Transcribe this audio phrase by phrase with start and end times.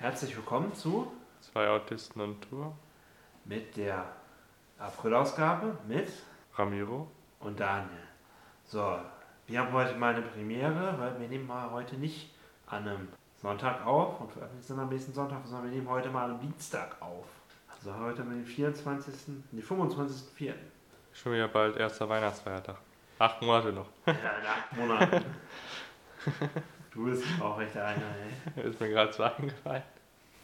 [0.00, 1.12] Herzlich willkommen zu
[1.42, 2.74] Zwei Autisten on Tour.
[3.44, 4.06] mit der
[4.78, 6.08] Aprilausgabe mit
[6.54, 7.06] Ramiro.
[7.40, 8.08] und Daniel.
[8.64, 8.98] So,
[9.46, 12.30] wir haben heute mal eine Premiere, weil wir nehmen mal heute nicht
[12.66, 16.40] an einem Sonntag auf und veröffentlichen am nächsten Sonntag, sondern wir nehmen heute mal am
[16.40, 17.26] Dienstag auf.
[17.68, 19.14] Also heute dem 24.,
[19.52, 20.54] nee, 25.04.
[21.12, 22.76] Schon wieder bald erster Weihnachtsfeiertag.
[23.18, 23.88] Acht Monate noch.
[24.06, 25.24] Ja, in acht Monaten.
[26.92, 28.02] Du bist auch echt einer,
[28.56, 28.62] ey.
[28.68, 29.82] Ist mir gerade so eingefallen.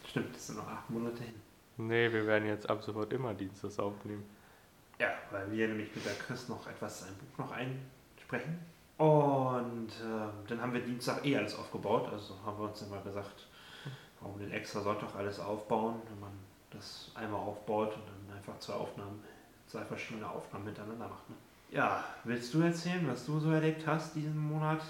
[0.09, 1.33] Stimmt, das sind noch acht Monate hin.
[1.77, 4.23] Nee, wir werden jetzt ab sofort immer Dienstags aufnehmen.
[4.99, 8.59] Ja, weil wir nämlich mit der Chris noch etwas ein Buch noch einsprechen.
[8.97, 12.09] Und ähm, dann haben wir Dienstag eh alles aufgebaut.
[12.11, 13.45] Also haben wir uns dann mal gesagt,
[14.19, 16.31] warum den extra Sonntag alles aufbauen, wenn man
[16.71, 19.23] das einmal aufbaut und dann einfach zwei Aufnahmen,
[19.67, 21.29] zwei verschiedene Aufnahmen miteinander macht.
[21.29, 21.35] Ne?
[21.69, 24.81] Ja, willst du erzählen, was du so erlebt hast diesen Monat?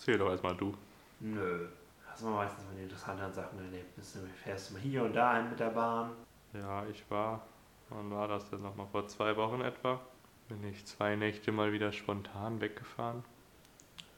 [0.00, 0.72] Erzähl doch erstmal du.
[1.20, 1.68] Nö.
[2.06, 4.02] Hast mal meistens die interessanten Sachen erlebt.
[4.42, 6.12] Fährst du mal hier und da hin mit der Bahn.
[6.54, 7.46] Ja, ich war,
[7.90, 8.86] wann war das denn nochmal?
[8.90, 10.00] Vor zwei Wochen etwa.
[10.48, 13.22] Bin ich zwei Nächte mal wieder spontan weggefahren.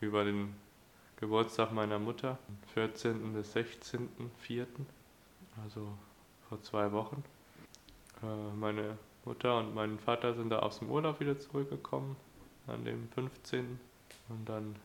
[0.00, 0.54] Über den
[1.16, 3.32] Geburtstag meiner Mutter, am 14.
[3.32, 4.66] bis 16.04.
[5.64, 5.88] Also
[6.48, 7.24] vor zwei Wochen.
[8.22, 12.14] Äh, meine Mutter und mein Vater sind da aus dem Urlaub wieder zurückgekommen,
[12.68, 13.80] an dem 15.
[14.28, 14.76] Und dann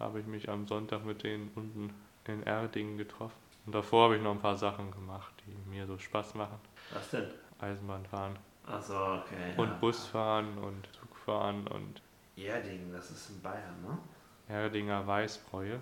[0.00, 1.92] habe ich mich am Sonntag mit denen unten
[2.26, 3.36] in Erdingen getroffen.
[3.66, 6.58] Und davor habe ich noch ein paar Sachen gemacht, die mir so Spaß machen.
[6.92, 7.28] Was denn?
[7.60, 9.52] Eisenbahn fahren Achso, okay.
[9.56, 9.74] und ja.
[9.74, 12.00] Busfahren und Zugfahren und
[12.36, 13.98] Erding, das ist in Bayern, ne?
[14.48, 15.76] Erdinger Weißbräu,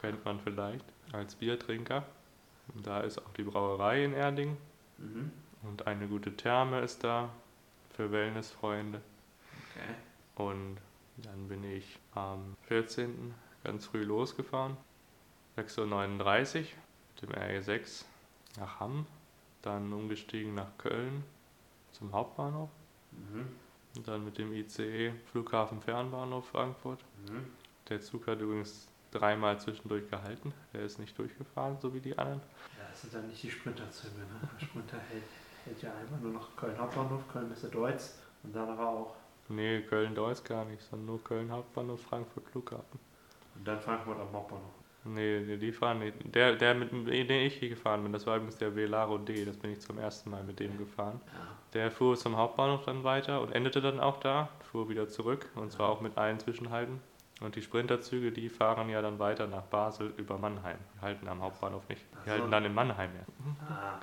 [0.00, 2.04] kennt man vielleicht als Biertrinker.
[2.74, 4.56] Und da ist auch die Brauerei in Erding
[4.98, 5.32] Mhm.
[5.64, 7.28] und eine gute Therme ist da
[7.96, 9.00] für Wellnessfreunde.
[9.72, 9.94] Okay.
[10.36, 10.76] Und
[11.16, 13.34] dann bin ich am 14.
[13.64, 14.76] ganz früh losgefahren,
[15.56, 16.64] 6.39 Uhr
[17.14, 18.04] mit dem RE6
[18.58, 19.06] nach Hamm,
[19.62, 21.24] dann umgestiegen nach Köln
[21.92, 22.70] zum Hauptbahnhof
[23.12, 23.46] Mhm.
[23.96, 26.98] und dann mit dem ICE Flughafen Fernbahnhof Frankfurt.
[27.28, 27.46] Mhm.
[27.88, 32.40] Der Zug hat übrigens dreimal zwischendurch gehalten, der ist nicht durchgefahren, so wie die anderen.
[32.76, 34.48] Ja, das sind dann nicht die Sprinterzüge, ne?
[34.60, 35.22] Der Sprinter hält,
[35.64, 39.14] hält ja einfach nur noch Köln Hauptbahnhof, Köln Messe Deutz und dann aber auch.
[39.48, 42.98] Nee, Köln-Deutz gar nicht, sondern nur Köln Hauptbahnhof, Frankfurt Flughafen.
[43.56, 44.70] Und dann Frankfurt am Hauptbahnhof.
[45.04, 46.14] Nee, nee, die fahren nicht.
[46.34, 49.44] Der, der mit dem den ich hier gefahren bin, das war übrigens der Velaro D,
[49.44, 51.20] das bin ich zum ersten Mal mit dem gefahren.
[51.26, 51.40] Ja.
[51.74, 55.72] Der fuhr zum Hauptbahnhof dann weiter und endete dann auch da, fuhr wieder zurück und
[55.72, 57.00] zwar auch mit allen Zwischenhalten.
[57.40, 60.78] Und die Sprinterzüge, die fahren ja dann weiter nach Basel über Mannheim.
[60.96, 62.02] Die halten am Hauptbahnhof nicht.
[62.24, 63.30] Die halten dann in Mannheim erst.
[63.68, 63.98] Ah,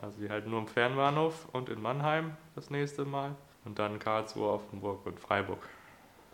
[0.00, 3.36] Also die halten nur im Fernbahnhof und in Mannheim das nächste Mal.
[3.64, 5.68] Und dann Karlsruhe, Offenburg und Freiburg,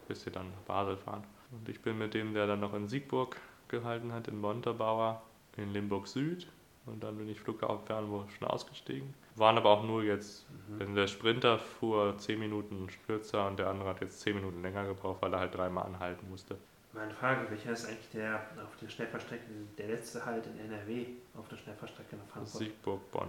[0.07, 1.25] bis sie dann nach Basel fahren.
[1.51, 3.37] Und ich bin mit dem, der dann noch in Siegburg
[3.69, 5.23] gehalten hat, in Montabaur,
[5.57, 6.47] in Limburg Süd.
[6.87, 9.15] Und dann bin ich Flughafen Fernburg schon ausgestiegen.
[9.37, 10.95] Waren aber auch nur jetzt, mhm.
[10.95, 15.21] der Sprinter fuhr 10 Minuten kürzer und der andere hat jetzt 10 Minuten länger gebraucht,
[15.21, 16.57] weil er halt dreimal anhalten musste.
[16.95, 19.45] Meine Frage, welcher ist eigentlich der auf der Schnellfahrstrecke,
[19.77, 21.07] der letzte Halt in NRW
[21.37, 22.59] auf der Schnellfahrstrecke nach Frankfurt?
[22.59, 23.29] Siegburg-Bonn.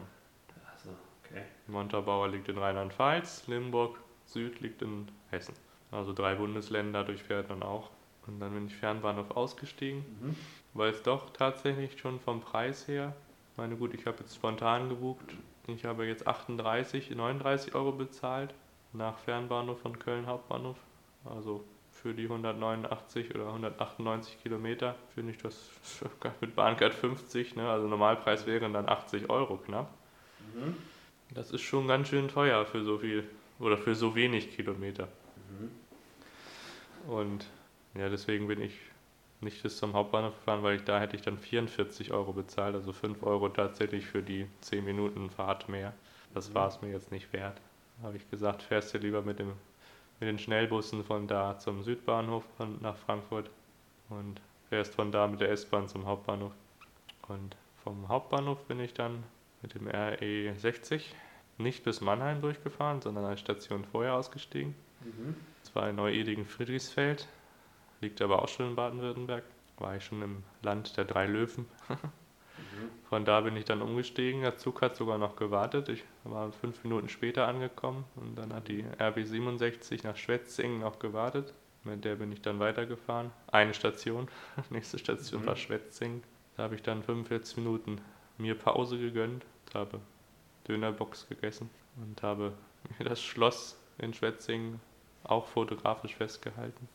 [0.73, 0.89] Achso,
[1.23, 1.43] okay.
[1.67, 5.53] Montabaur liegt in Rheinland-Pfalz, Limburg Süd liegt in Hessen.
[5.91, 7.89] Also drei Bundesländer durchfährt man auch.
[8.29, 10.35] Und dann bin ich Fernbahnhof ausgestiegen, Mhm.
[10.75, 13.15] weil es doch tatsächlich schon vom Preis her,
[13.51, 15.25] ich meine gut, ich habe jetzt spontan gebucht,
[15.67, 18.53] ich habe jetzt 38, 39 Euro bezahlt
[18.93, 20.77] nach Fernbahnhof von Köln Hauptbahnhof.
[21.25, 25.69] Also für die 189 oder 198 Kilometer finde ich das
[26.41, 27.67] mit Bahncard 50, ne?
[27.69, 29.89] also Normalpreis wären dann 80 Euro knapp.
[30.53, 30.75] Mhm.
[31.31, 33.27] Das ist schon ganz schön teuer für so viel
[33.59, 35.07] oder für so wenig Kilometer.
[35.49, 37.11] Mhm.
[37.11, 37.45] Und
[37.95, 38.73] ja, deswegen bin ich
[39.41, 42.91] nicht bis zum Hauptbahnhof gefahren, weil ich da hätte ich dann 44 Euro bezahlt, also
[42.91, 45.93] 5 Euro tatsächlich für die 10 Minuten Fahrt mehr.
[46.33, 46.53] Das Mhm.
[46.55, 47.59] war es mir jetzt nicht wert.
[47.97, 49.53] Da habe ich gesagt, fährst du lieber mit, dem,
[50.19, 53.49] mit den Schnellbussen von da zum Südbahnhof von, nach Frankfurt
[54.09, 56.53] und fährst von da mit der S-Bahn zum Hauptbahnhof.
[57.27, 59.23] Und vom Hauptbahnhof bin ich dann
[59.61, 61.01] mit dem RE60
[61.57, 64.75] nicht bis Mannheim durchgefahren, sondern eine Station vorher ausgestiegen.
[65.03, 65.35] Mhm.
[65.63, 67.27] Das war in Neu-Edingen-Friedrichsfeld,
[68.01, 69.43] liegt aber auch schon in Baden-Württemberg.
[69.77, 71.65] War ich schon im Land der drei Löwen.
[71.87, 71.97] Mhm.
[73.09, 74.41] Von da bin ich dann umgestiegen.
[74.41, 75.89] Der Zug hat sogar noch gewartet.
[75.89, 81.53] Ich war fünf Minuten später angekommen und dann hat die RB67 nach Schwetzingen noch gewartet.
[81.85, 83.31] Mit der bin ich dann weitergefahren.
[83.47, 84.27] Eine Station.
[84.69, 85.45] Nächste Station Mhm.
[85.47, 86.23] war Schwetzingen.
[86.57, 88.01] Da habe ich dann 45 Minuten
[88.37, 89.99] mir Pause gegönnt, habe
[90.67, 92.53] Dönerbox gegessen und habe
[92.99, 94.81] mir das Schloss in Schwetzingen
[95.23, 96.87] auch fotografisch festgehalten.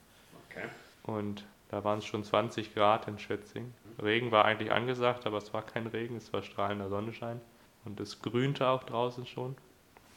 [0.51, 0.69] Okay.
[1.05, 3.75] Und da waren es schon 20 Grad in Schwetzingen.
[4.03, 7.41] Regen war eigentlich angesagt, aber es war kein Regen, es war strahlender Sonnenschein.
[7.85, 9.51] Und es grünte auch draußen schon.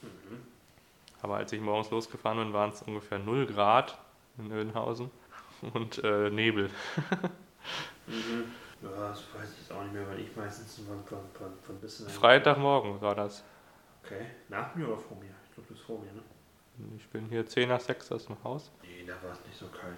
[0.01, 0.41] Mhm.
[1.21, 3.97] Aber als ich morgens losgefahren bin, waren es ungefähr 0 Grad
[4.37, 5.11] in Ödenhausen
[5.73, 6.69] und äh, Nebel.
[8.07, 8.53] Mhm.
[8.81, 11.77] Ja, das weiß ich jetzt auch nicht mehr, weil ich meistens von, von, von, von
[11.81, 12.07] bisschen.
[12.07, 13.43] Freitagmorgen war das.
[14.03, 14.27] Okay.
[14.47, 15.31] Nach mir oder vor mir?
[15.49, 16.21] Ich glaube, du bist vor mir, ne?
[16.95, 18.71] Ich bin hier 10 nach 6 aus dem Haus.
[18.83, 19.97] Nee, da war es nicht so kalt.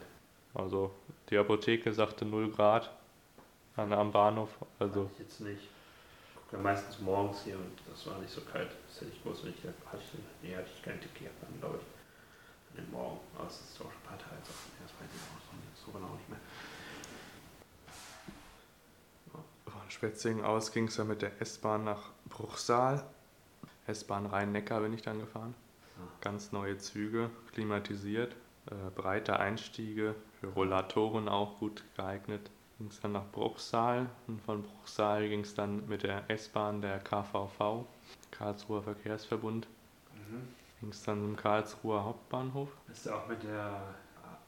[0.53, 0.91] Also
[1.29, 2.89] die Apotheke sagte 0 Grad
[3.75, 4.49] an, am Bahnhof.
[4.79, 5.69] Also Weiß ich jetzt nicht.
[6.47, 8.69] Ich ja meistens morgens hier und das war nicht so kalt.
[8.87, 9.85] Das hätte ich groß nicht gehabt.
[9.85, 10.19] Hatte ich,
[10.49, 12.77] nee, hatte ich keine dicke Jacke an, glaube ich.
[12.79, 13.19] An dem Morgen.
[13.37, 14.71] Aber es ist auch schon ein paar Tage jetzt offen.
[14.81, 16.39] Das weiß ich auch so- so genau nicht mehr.
[19.65, 23.05] von Schwetzingen aus ging es dann mit der S-Bahn nach Bruchsal.
[23.87, 25.53] S-Bahn Rhein-Neckar bin ich dann gefahren.
[25.99, 26.07] Ah.
[26.21, 28.33] Ganz neue Züge, klimatisiert,
[28.71, 32.49] äh, breite Einstiege, für Rollatoren auch gut geeignet.
[32.77, 36.99] Ging es dann nach Bruchsal und von Bruchsal ging es dann mit der S-Bahn der
[36.99, 37.85] KVV,
[38.31, 39.67] Karlsruher Verkehrsverbund,
[40.13, 40.47] Mhm.
[40.79, 42.69] ging es dann zum Karlsruher Hauptbahnhof.
[42.87, 43.81] Bist du auch mit der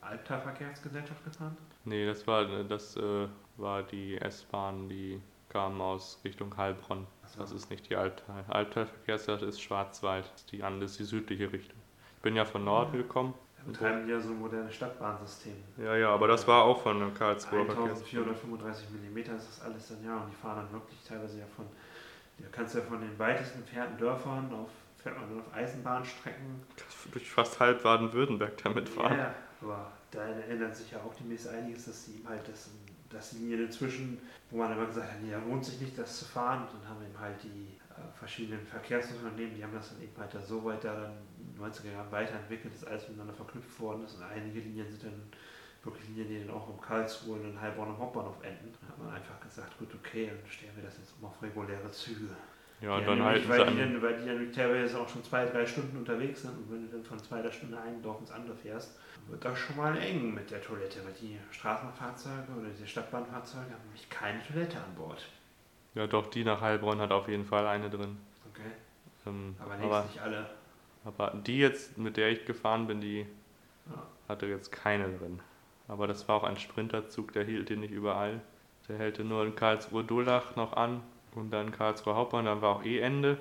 [0.01, 1.57] Alpta Verkehrsgesellschaft gefahren?
[1.83, 3.27] Nee, das war, das äh,
[3.57, 7.05] war die S-Bahn, die kam aus Richtung Heilbronn.
[7.23, 7.39] Achso.
[7.41, 8.45] Das ist nicht die Albtal.
[8.47, 11.77] Albtal Verkehrsseite ist Schwarzwald, das ist die andere, ist die südliche Richtung.
[12.17, 13.33] Ich bin ja von Norden gekommen.
[13.65, 15.55] Betreiben ja so ein modernes Stadtbahnsystem.
[15.77, 18.63] Ja, ja, aber das war auch von der Karlsruher Verkehrsverbund.
[18.63, 21.65] 1435 mm ist das alles dann, ja, und die fahren dann wirklich teilweise ja von,
[22.39, 26.61] da kannst du ja von den weitesten entfernten Dörfern auf, fährt man dann auf Eisenbahnstrecken.
[27.11, 29.17] Durch fast halb Baden-Württemberg damit fahren.
[29.17, 32.69] Ja, ja, aber da ändert sich ja auch demnächst einiges, dass sie eben halt das,
[33.09, 34.19] das Linien inzwischen,
[34.49, 36.63] wo man immer gesagt hat, nee, da lohnt sich nicht, das zu fahren.
[36.63, 40.33] Und dann haben eben halt die äh, verschiedenen Verkehrsunternehmen, die haben das dann eben halt
[40.33, 41.13] da so weit da dann
[41.61, 44.15] 90er Jahren weiterentwickelt, dass alles miteinander verknüpft worden ist.
[44.15, 45.21] Und einige Linien sind dann
[45.83, 48.73] wirklich Linien, die dann auch im Karlsruhe und in Heilbronn am Hauptbahnhof enden.
[48.81, 51.89] Da hat man einfach gesagt, gut, okay, dann stellen wir das jetzt um auf reguläre
[51.91, 52.35] Züge.
[52.81, 53.93] Ja, und dann nämlich, halten weil, die an.
[53.93, 56.91] dann, weil die dann teilweise auch schon zwei, drei Stunden unterwegs sind und wenn du
[56.91, 60.33] dann von zwei, drei Stunden ein Dorf ins andere fährst, wird das schon mal eng
[60.33, 65.23] mit der Toilette, weil die Straßenbahnfahrzeuge oder diese Stadtbahnfahrzeuge haben nämlich keine Toilette an Bord.
[65.93, 68.17] Ja, doch, die nach Heilbronn hat auf jeden Fall eine drin.
[68.51, 68.71] Okay.
[69.27, 70.49] Ähm, Aber längst aber, nicht alle.
[71.03, 73.25] Aber die jetzt, mit der ich gefahren bin, die
[73.89, 74.03] Ja.
[74.27, 75.39] hatte jetzt keine drin.
[75.87, 78.41] Aber das war auch ein Sprinterzug, der hielt hier nicht überall.
[78.87, 81.01] Der hält nur in Karlsruhe-Dullach noch an
[81.35, 83.37] und dann Karlsruhe Hauptbahn, dann war auch eh Ende.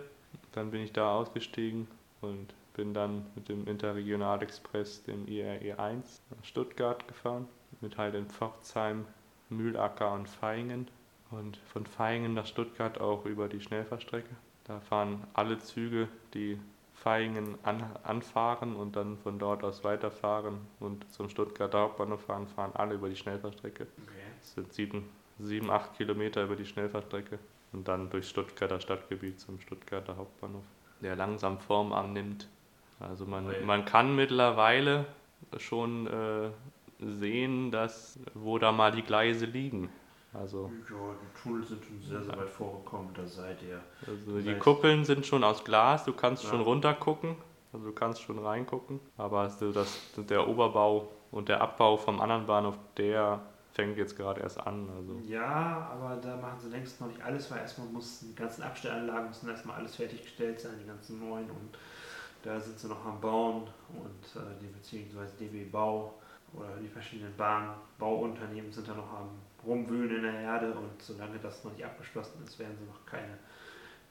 [0.52, 1.86] Dann bin ich da ausgestiegen
[2.20, 7.48] und bin dann mit dem Interregionalexpress, dem IRE 1, nach Stuttgart gefahren.
[7.80, 9.06] Mit halt in Pforzheim,
[9.48, 10.88] Mühlacker und Vaihingen.
[11.30, 14.34] Und von Vaihingen nach Stuttgart auch über die Schnellfahrstrecke.
[14.64, 16.58] Da fahren alle Züge, die
[17.04, 22.72] Vaihingen an, anfahren und dann von dort aus weiterfahren und zum Stuttgarter Hauptbahnhof fahren, fahren
[22.74, 23.84] alle über die Schnellfahrstrecke.
[23.84, 24.12] Okay.
[24.40, 25.08] Das sind sieben,
[25.38, 27.38] sieben, acht Kilometer über die Schnellfahrstrecke
[27.72, 30.64] und dann durchs Stuttgarter Stadtgebiet zum Stuttgarter Hauptbahnhof,
[31.00, 32.48] der langsam Form annimmt.
[32.98, 33.64] Also man, Okay.
[33.64, 35.06] man kann mittlerweile
[35.56, 36.50] schon äh,
[36.98, 39.88] sehen, dass wo da mal die Gleise liegen.
[40.32, 43.80] Also, Ja, die Tunnel sind schon sehr, sehr weit vorgekommen, da seid ihr.
[44.06, 46.50] also die Kuppeln sind schon aus Glas, du kannst Ja.
[46.50, 47.36] schon runter gucken,
[47.72, 52.46] also du kannst schon reingucken, aber so das, der Oberbau und der Abbau vom anderen
[52.46, 53.40] Bahnhof, der
[53.72, 54.88] fängt jetzt gerade erst an.
[54.96, 55.20] Also.
[55.26, 59.28] Ja, aber da machen sie längst noch nicht alles, weil erstmal mussten die ganzen Abstellanlagen
[59.28, 61.76] müssen erstmal alles fertiggestellt sein, die ganzen neuen und
[62.42, 66.14] da sind sie noch am Bauen und äh, die beziehungsweise DB Bau
[66.52, 69.28] oder die verschiedenen Bahn, Bauunternehmen sind da noch am
[69.66, 73.38] Rumwühlen in der Erde und solange das noch nicht abgeschlossen ist, werden sie noch keine,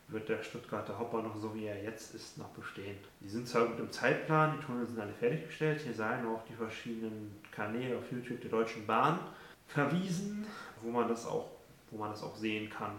[0.08, 2.98] wird der Stuttgarter Hauptbahnhof so wie er jetzt ist noch bestehen.
[3.20, 6.54] Die sind zwar gut im Zeitplan, die Tunnel sind alle fertiggestellt, hier seien auch die
[6.54, 9.20] verschiedenen Kanäle auf YouTube der Deutschen Bahn
[9.68, 10.46] verwiesen,
[10.82, 11.50] wo man das auch,
[11.92, 12.94] wo man das auch sehen kann,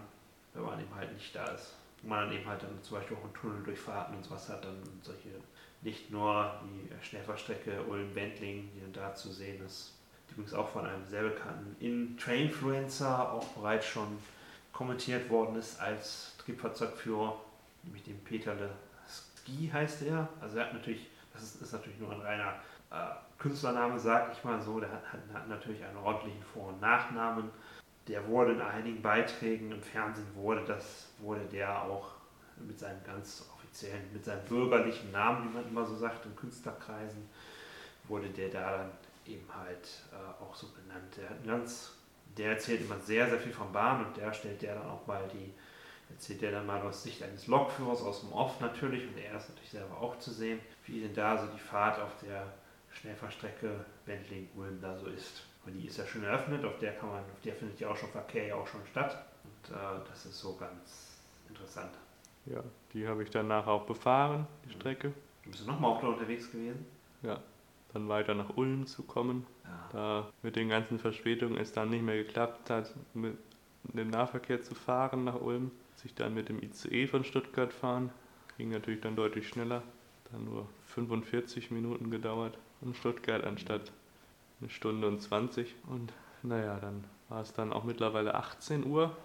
[0.53, 1.75] wenn man eben halt nicht da ist.
[2.01, 4.65] Wo man dann eben halt dann zum Beispiel auch einen Tunnel durchfahrten und sowas hat,
[4.65, 5.29] dann solche,
[5.81, 10.00] nicht nur die Schnellfahrstrecke Ulm-Wendling, die dann da zu sehen ist,
[10.31, 14.17] übrigens auch von einem sehr bekannten In-Trainfluencer auch bereits schon
[14.71, 17.35] kommentiert worden ist als Triebfahrzeugführer,
[17.83, 18.69] nämlich dem Peterle
[19.07, 20.29] Ski heißt er.
[20.39, 22.53] Also er hat natürlich, das ist, ist natürlich nur ein reiner
[22.91, 22.95] äh,
[23.37, 25.01] Künstlername, sag ich mal so, der hat,
[25.33, 27.49] hat natürlich einen ordentlichen Vor- und Nachnamen.
[28.07, 32.11] Der wurde in einigen Beiträgen im Fernsehen wurde das, wurde der auch
[32.57, 37.29] mit seinem ganz offiziellen, mit seinem bürgerlichen Namen, wie man immer so sagt, in Künstlerkreisen,
[38.07, 38.91] wurde der da dann
[39.25, 41.17] eben halt äh, auch so benannt.
[41.17, 41.93] Der hat ganz,
[42.37, 45.27] der erzählt immer sehr, sehr viel von Bahn und der stellt der dann auch mal
[45.33, 45.53] die,
[46.09, 49.49] erzählt der dann mal aus Sicht eines Lokführers aus dem Off natürlich und er ist
[49.49, 52.45] natürlich selber auch zu sehen, wie denn da so die Fahrt auf der
[52.93, 55.43] Schnellfahrstrecke Wendling-Ulm da so ist.
[55.65, 57.97] Und die ist ja schon eröffnet, auf der kann man, auf der findet ja auch
[57.97, 59.25] schon Verkehr ja auch schon statt.
[59.43, 61.91] Und äh, das ist so ganz interessant.
[62.47, 62.63] Ja,
[62.93, 65.13] die habe ich danach auch befahren, die Strecke.
[65.45, 66.85] Bist du nochmal auch da unterwegs gewesen?
[67.21, 67.39] Ja,
[67.93, 69.45] dann weiter nach Ulm zu kommen.
[69.63, 69.89] Ja.
[69.91, 73.37] Da mit den ganzen Verspätungen es dann nicht mehr geklappt hat, mit
[73.83, 75.71] dem Nahverkehr zu fahren nach Ulm.
[75.95, 78.09] Sich dann mit dem ICE von Stuttgart fahren.
[78.57, 79.83] Ging natürlich dann deutlich schneller.
[80.31, 83.91] Dann nur 45 Minuten gedauert in Stuttgart anstatt
[84.59, 85.75] eine Stunde und 20.
[85.87, 89.15] Und naja, dann war es dann auch mittlerweile 18 Uhr.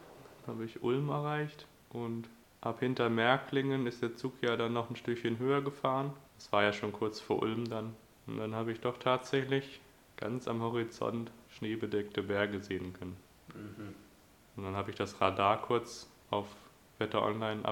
[0.46, 1.66] Habe ich Ulm erreicht.
[1.90, 2.28] Und
[2.60, 6.12] ab hinter Märklingen ist der Zug ja dann noch ein Stückchen höher gefahren.
[6.36, 7.94] Das war ja schon kurz vor Ulm dann.
[8.26, 9.80] Und dann habe ich doch tatsächlich
[10.16, 13.16] ganz am Horizont schneebedeckte Berge sehen können.
[13.54, 13.94] Mhm.
[14.56, 16.46] Und dann habe ich das Radar kurz auf
[16.98, 17.62] Wetter Online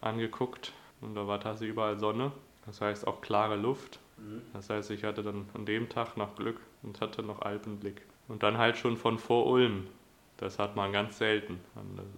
[0.00, 2.32] angeguckt und da war tatsächlich überall Sonne.
[2.66, 3.98] Das heißt auch klare Luft.
[4.18, 4.42] Mhm.
[4.52, 8.02] Das heißt, ich hatte dann an dem Tag noch Glück und hatte noch Alpenblick.
[8.28, 9.88] Und dann halt schon von vor Ulm.
[10.42, 11.60] Das hat man ganz selten.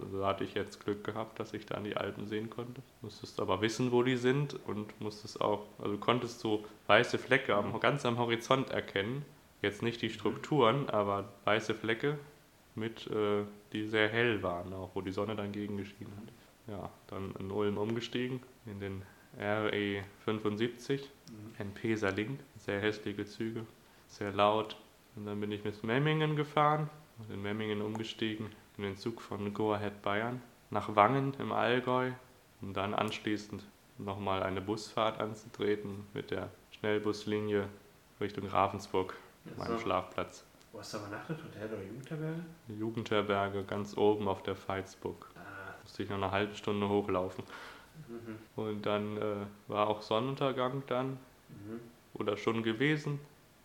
[0.00, 2.80] Also da hatte ich jetzt Glück gehabt, dass ich dann die Alpen sehen konnte.
[3.02, 7.78] Musstest aber wissen, wo die sind und musstest auch, also konntest so weiße Flecke am,
[7.80, 9.26] ganz am Horizont erkennen.
[9.60, 12.18] Jetzt nicht die Strukturen, aber weiße Flecke
[12.74, 16.74] mit, äh, die sehr hell waren, auch wo die Sonne dann gegen geschienen hat.
[16.74, 19.02] Ja, dann in Ulm umgestiegen in den
[19.38, 21.66] RE 75, Mhm.
[21.66, 23.66] NP Salink, sehr hässliche Züge,
[24.08, 24.76] sehr laut.
[25.14, 26.88] Und dann bin ich bis Memmingen gefahren
[27.28, 32.12] in Memmingen umgestiegen in den Zug von Go Ahead Bayern nach Wangen im Allgäu,
[32.60, 33.62] um dann anschließend
[33.98, 37.68] nochmal eine Busfahrt anzutreten mit der Schnellbuslinie
[38.20, 39.14] Richtung Ravensburg,
[39.56, 39.78] meinem.
[39.78, 40.44] Schlafplatz.
[40.72, 41.38] Wo hast du übernachtet?
[41.44, 42.44] Hotel oder Jugendherberge?
[42.68, 45.30] Jugendherberge ganz oben auf der Veitsburg.
[45.36, 45.74] Ah.
[45.82, 47.44] Musste ich noch eine halbe Stunde hochlaufen.
[48.08, 48.38] Mhm.
[48.56, 49.36] Und dann äh,
[49.68, 51.18] war auch Sonnenuntergang dann
[51.48, 51.80] Mhm.
[52.14, 53.20] oder schon gewesen.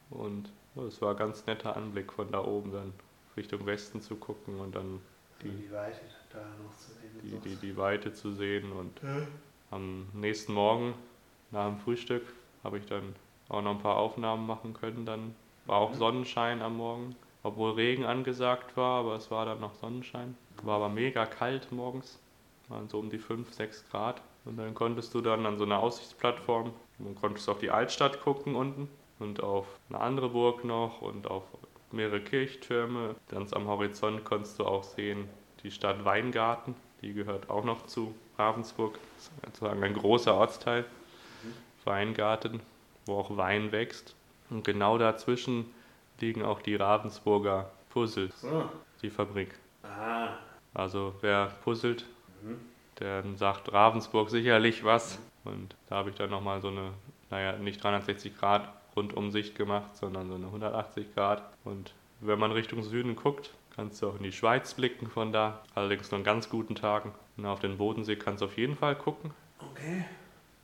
[0.10, 0.52] Und
[0.88, 2.94] es war ein ganz netter Anblick von da oben dann
[3.40, 5.02] Richtung Westen zu gucken und dann
[5.42, 6.00] Die, die, die Weite
[6.32, 7.12] da noch zu sehen.
[7.16, 8.72] und die, die, die Weite zu sehen.
[8.72, 9.28] Und Ja.
[9.72, 10.94] am nächsten Morgen
[11.52, 12.24] nach dem Frühstück
[12.64, 13.16] habe ich dann
[13.50, 15.06] auch noch ein paar Aufnahmen machen können.
[15.06, 15.34] Dann
[15.66, 15.98] war auch Mhm.
[15.98, 20.36] Sonnenschein am Morgen, obwohl Regen angesagt war, aber es war dann noch Sonnenschein.
[20.64, 22.20] War aber mega kalt morgens,
[22.68, 24.22] waren so um die 5, 6 Grad.
[24.46, 28.56] Und dann konntest du dann an so einer Aussichtsplattform, man konntest auf die Altstadt gucken
[28.56, 31.44] unten und auf eine andere Burg noch und auf
[31.94, 33.16] mehrere Kirchtürme.
[33.30, 35.28] Ganz am Horizont konntest du auch sehen
[35.64, 40.86] die Stadt Weingarten, die gehört auch noch zu Ravensburg, das ist sozusagen ein großer Ortsteil,
[41.86, 42.62] Weingarten,
[43.06, 44.16] wo auch Wein wächst.
[44.50, 45.66] Und genau dazwischen
[46.20, 48.70] liegen auch die Ravensburger Puzzle, So.
[49.02, 49.56] die Fabrik.
[49.84, 50.30] Ah.
[50.74, 52.06] Also wer puzzelt,
[52.42, 52.60] Mhm.
[53.00, 55.20] der sagt Ravensburg sicherlich was.
[55.44, 56.92] Und da habe ich dann nochmal so eine,
[57.30, 61.44] naja, nicht 360 Grad Rundumsicht gemacht, sondern so eine 180 Grad.
[61.64, 65.64] Und wenn man Richtung Süden guckt, kannst du auch in die Schweiz blicken von da.
[65.76, 67.14] Allerdings nur an ganz guten Tagen.
[67.38, 69.32] Und auf den Bodensee kannst du auf jeden Fall gucken.
[69.72, 70.06] Okay.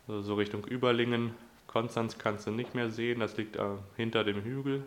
[0.07, 1.33] Also so Richtung Überlingen.
[1.67, 3.65] Konstanz kannst du nicht mehr sehen, das liegt äh,
[3.97, 4.85] hinter dem Hügel.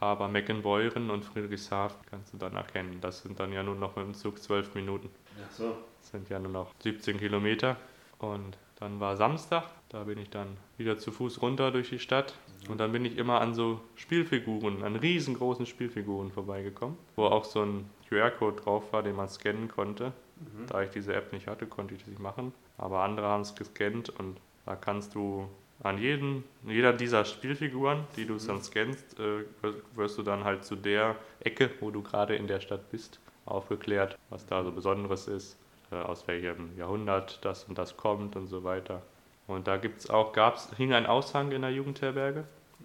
[0.00, 2.98] Aber Meckenbeuren und Friedrichshafen kannst du dann erkennen.
[3.00, 5.10] Das sind dann ja nur noch mit dem Zug 12 Minuten.
[5.44, 5.76] Ach so.
[6.00, 7.76] Das sind ja nur noch 17 Kilometer.
[8.18, 12.34] Und dann war Samstag, da bin ich dann wieder zu Fuß runter durch die Stadt.
[12.68, 17.62] Und dann bin ich immer an so Spielfiguren, an riesengroßen Spielfiguren vorbeigekommen, wo auch so
[17.62, 20.12] ein QR-Code drauf war, den man scannen konnte.
[20.40, 20.66] Mhm.
[20.66, 22.52] Da ich diese App nicht hatte, konnte ich das nicht machen.
[22.76, 25.48] Aber andere haben es gescannt und da kannst du
[25.82, 29.44] an jeden, jeder dieser Spielfiguren, die du dann scannst, äh,
[29.94, 34.18] wirst du dann halt zu der Ecke, wo du gerade in der Stadt bist, aufgeklärt,
[34.30, 35.56] was da so Besonderes ist,
[35.90, 39.02] äh, aus welchem Jahrhundert das und das kommt und so weiter.
[39.48, 42.44] Und da gibt's auch, gab's, hing ein Aushang in der Jugendherberge,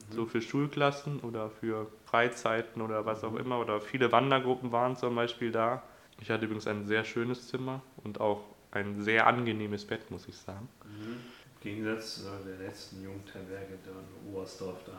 [0.09, 3.59] so für Schulklassen oder für Freizeiten oder was auch immer.
[3.59, 5.83] Oder viele Wandergruppen waren zum Beispiel da.
[6.21, 8.41] Ich hatte übrigens ein sehr schönes Zimmer und auch
[8.71, 10.67] ein sehr angenehmes Bett, muss ich sagen.
[10.85, 11.17] Mhm.
[11.61, 14.93] Im Gegensatz zu der letzten Jugendherberge da in Oberstdorf da.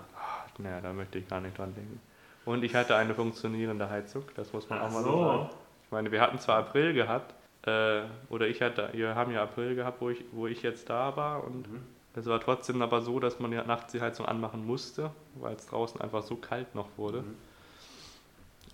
[0.62, 2.00] Naja, da möchte ich gar nicht dran denken.
[2.44, 5.24] Und ich hatte eine funktionierende Heizung, das muss man Ach auch mal so.
[5.24, 5.50] sagen.
[5.84, 7.34] Ich meine, wir hatten zwar April gehabt,
[7.66, 11.16] äh, oder ich hatte, wir haben ja April gehabt, wo ich, wo ich jetzt da
[11.16, 11.80] war und Mhm.
[12.14, 15.66] es war trotzdem aber so, dass man ja nachts die Heizung anmachen musste, weil es
[15.66, 17.22] draußen einfach so kalt noch wurde.
[17.22, 17.34] Mhm.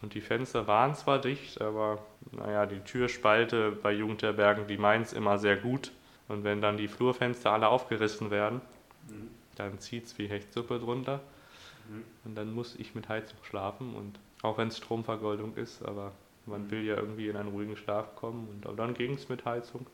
[0.02, 1.98] Und die Fenster waren zwar dicht, aber
[2.32, 5.92] naja, die Türspalte bei Jugendherbergen, die meint's immer sehr gut.
[6.26, 8.60] Und wenn dann die Flurfenster alle aufgerissen werden,
[9.08, 9.28] Mhm.
[9.56, 11.20] dann zieht's wie Hechtsuppe drunter.
[11.88, 12.04] Mhm.
[12.24, 13.94] Und dann muss ich mit Heizung schlafen.
[13.94, 16.12] Und auch wenn es Stromvergoldung ist, aber
[16.50, 18.48] man will ja irgendwie in einen ruhigen Schlaf kommen.
[18.48, 19.86] Und aber dann ging's mit Heizung.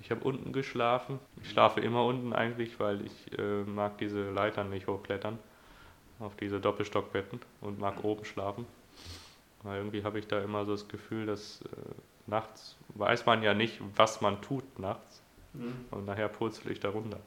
[0.00, 1.18] Ich habe unten geschlafen.
[1.42, 5.38] Ich schlafe immer unten eigentlich, weil ich äh, mag diese Leitern nicht hochklettern.
[6.20, 8.66] auf diese Doppelstockbetten und mag oben schlafen.
[9.62, 11.66] Weil irgendwie habe ich da immer so das Gefühl, dass äh,
[12.26, 15.22] nachts weiß man ja nicht, was man tut nachts.
[15.52, 15.86] Mhm.
[15.90, 17.20] Und nachher purzel ich da runter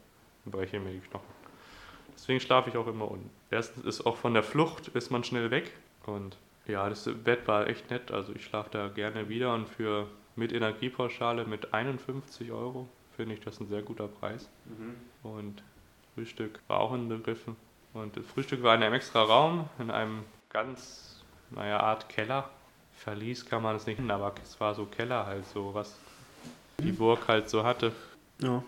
[0.46, 1.42] und breche mir die Knochen.
[2.14, 3.30] Deswegen schlafe ich auch immer unten.
[3.50, 5.72] Erstens ist auch von der Flucht ist man schnell weg.
[6.06, 8.12] Und ja, das Bett war echt nett.
[8.12, 13.42] Also ich schlafe da gerne wieder und für mit Energiepauschale mit 51 Euro finde ich
[13.42, 14.50] das ein sehr guter Preis.
[14.66, 14.96] Mhm.
[15.24, 15.64] Und
[16.14, 17.56] Frühstück war auch inbegriffen.
[17.94, 22.50] Und das Frühstück war in einem extra Raum, in einem ganz, naja, Art Keller.
[22.94, 25.98] Verlies kann man es nicht nennen, aber es war so Keller halt so, was
[26.80, 27.92] die Burg halt so hatte.
[28.40, 28.64] Ja.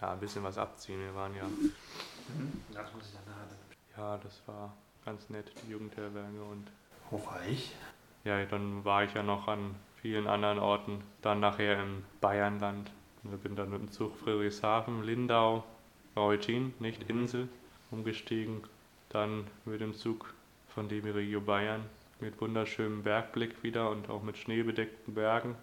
[0.00, 1.00] Ja, ein bisschen was abziehen.
[1.00, 1.44] Wir waren ja,
[2.28, 2.52] Mhm.
[2.72, 3.24] Das muss ich dann
[3.96, 4.74] ja, das war
[5.04, 6.42] ganz nett, die Jugendherberge.
[6.42, 6.66] Und
[7.10, 7.72] Hochreich.
[8.24, 11.02] ja, dann war ich ja noch an vielen anderen Orten.
[11.22, 12.90] Dann nachher im Bayernland.
[13.22, 15.64] Und bin dann mit dem Zug Friedrichshafen, Lindau,
[16.14, 17.48] Eutin, nicht Insel,
[17.90, 18.62] umgestiegen.
[19.08, 20.34] Dann mit dem Zug
[20.68, 21.82] von Demiregio Bayern
[22.20, 25.56] mit wunderschönem Bergblick wieder und auch mit schneebedeckten Bergen.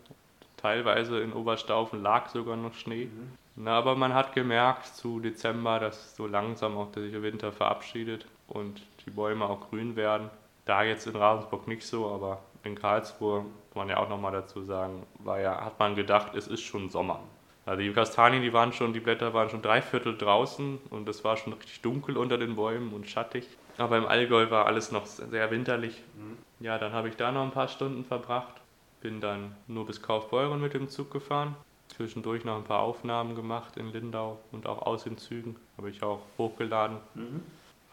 [0.58, 3.06] Teilweise in Oberstaufen lag sogar noch Schnee.
[3.06, 3.32] Mhm.
[3.56, 8.82] Na, aber man hat gemerkt zu Dezember, dass so langsam auch der Winter verabschiedet und
[9.06, 10.30] die Bäume auch grün werden.
[10.66, 14.64] Da jetzt in Ravensburg nicht so, aber in Karlsruhe, kann man ja auch nochmal dazu
[14.64, 17.20] sagen, war ja, hat man gedacht, es ist schon Sommer.
[17.66, 21.24] Also die Kastanien, die waren schon, die Blätter waren schon drei Viertel draußen und es
[21.24, 23.48] war schon richtig dunkel unter den Bäumen und schattig.
[23.78, 26.02] Aber im Allgäu war alles noch sehr winterlich.
[26.16, 26.38] Mhm.
[26.60, 28.56] Ja, dann habe ich da noch ein paar Stunden verbracht.
[29.02, 31.56] Bin dann nur bis Kaufbeuren mit dem Zug gefahren.
[31.88, 35.56] Zwischendurch noch ein paar Aufnahmen gemacht in Lindau und auch aus den Zügen.
[35.78, 37.42] Habe ich auch hochgeladen, Mhm.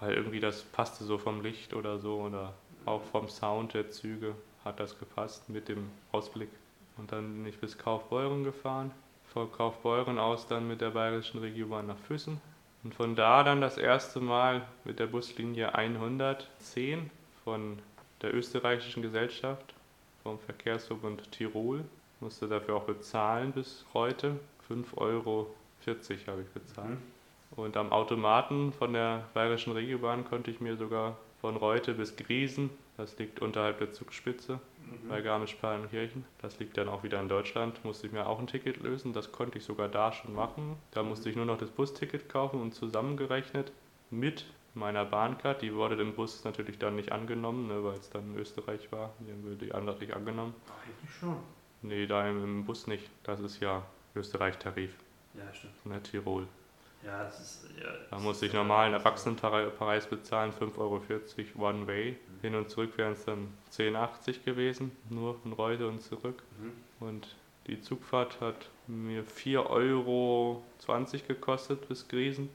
[0.01, 4.35] Weil irgendwie das passte so vom Licht oder so oder auch vom Sound der Züge
[4.65, 6.51] hat das gepasst mit dem Ausblick.
[6.97, 8.91] Und dann bin ich bis Kaufbeuren gefahren.
[9.33, 12.41] Von Kaufbeuren aus dann mit der Bayerischen Regionbahn nach Füssen.
[12.83, 17.11] Und von da dann das erste Mal mit der Buslinie 110
[17.45, 17.79] von
[18.23, 19.75] der österreichischen Gesellschaft
[20.23, 21.85] vom Verkehrsverbund Tirol.
[22.21, 24.39] Musste dafür auch bezahlen bis heute.
[24.69, 25.55] 5,40 Euro
[25.87, 26.91] habe ich bezahlt.
[26.91, 27.18] Mhm.
[27.59, 32.71] Und am Automaten von der Bayerischen Regiobahn konnte ich mir sogar von Reute bis Griesen,
[32.97, 35.09] das liegt unterhalb der Zugspitze Mhm.
[35.09, 38.79] bei Garmisch-Partenkirchen, das liegt dann auch wieder in Deutschland, musste ich mir auch ein Ticket
[38.81, 39.13] lösen.
[39.13, 40.77] Das konnte ich sogar da schon machen.
[40.93, 43.71] Da musste ich nur noch das Busticket kaufen und zusammengerechnet
[44.11, 45.61] mit meiner Bahncard.
[45.63, 49.11] Die wurde im Bus natürlich dann nicht angenommen, ne, weil es dann in Österreich war.
[49.19, 50.55] Die haben wir die andere nicht angenommen.
[50.85, 51.37] Eigentlich schon.
[51.83, 53.11] Nee, da im, im Bus nicht.
[53.25, 53.83] Das ist ja
[54.15, 54.97] Österreich-Tarif,
[55.35, 55.85] Ja, stimmt.
[55.87, 56.47] ne, Tirol.
[57.05, 57.65] Ja, das ist.
[57.81, 62.17] Ja, Da ist ich normalen Erwachsenenpreis bezahlen, 5,40 Euro One Way.
[62.43, 66.43] Hin und zurück wären es dann 10,80 gewesen, nur von Reute und zurück.
[66.61, 66.73] Mhm.
[67.07, 70.63] Und die Zugfahrt hat mir 4,20 Euro
[71.29, 72.49] gekostet bis Griesen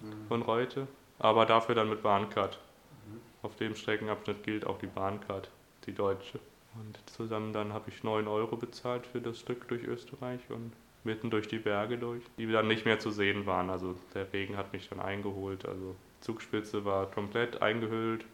[0.00, 0.26] Mhm.
[0.26, 2.58] von Reute, aber dafür dann mit Bahncard.
[3.06, 3.20] Mhm.
[3.42, 5.48] Auf dem Streckenabschnitt gilt auch die Bahncard,
[5.86, 6.40] die deutsche.
[6.74, 10.72] Und zusammen dann habe ich 9 Euro bezahlt für das Stück durch Österreich und
[11.04, 13.70] mitten durch die Berge durch, die dann nicht mehr zu sehen waren.
[13.70, 15.66] Also der Regen hat mich dann eingeholt.
[15.66, 18.24] Also Zugspitze war komplett eingehüllt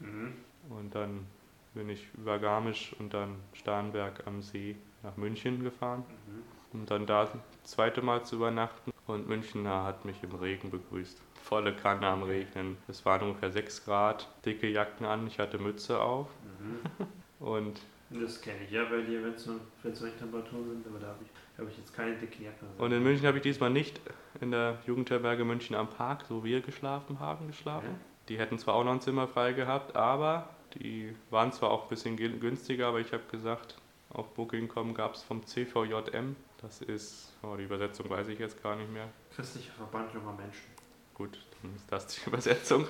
[0.00, 0.34] Mhm.
[0.70, 1.26] und dann
[1.74, 6.42] bin ich über Garmisch und dann Starnberg am See nach München gefahren, Mhm.
[6.80, 7.32] um dann da das
[7.64, 8.92] zweite Mal zu übernachten.
[9.06, 11.20] Und München hat mich im Regen begrüßt.
[11.42, 12.76] Volle Kanne am Regnen.
[12.86, 16.28] Es waren ungefähr 6 Grad, dicke Jacken an, ich hatte Mütze auf
[16.60, 16.78] Mhm.
[17.40, 17.80] und
[18.10, 21.24] Das kenne ich ja bei dir, wenn es so, solche Temperaturen sind, aber da habe
[21.24, 21.30] ich,
[21.62, 22.66] hab ich jetzt keine dicke Jacke.
[22.78, 24.00] Und in München habe ich diesmal nicht
[24.40, 27.88] in der Jugendherberge München am Park, so wie wir geschlafen haben, geschlafen.
[27.88, 27.98] Ja.
[28.28, 31.88] Die hätten zwar auch noch ein Zimmer frei gehabt, aber die waren zwar auch ein
[31.88, 33.76] bisschen gü- günstiger, aber ich habe gesagt,
[34.10, 38.76] auf Booking.com gab es vom CVJM, das ist, oh, die Übersetzung weiß ich jetzt gar
[38.76, 39.08] nicht mehr.
[39.34, 40.66] Christlicher Verband junger Menschen.
[41.14, 42.86] Gut, dann ist das die Übersetzung.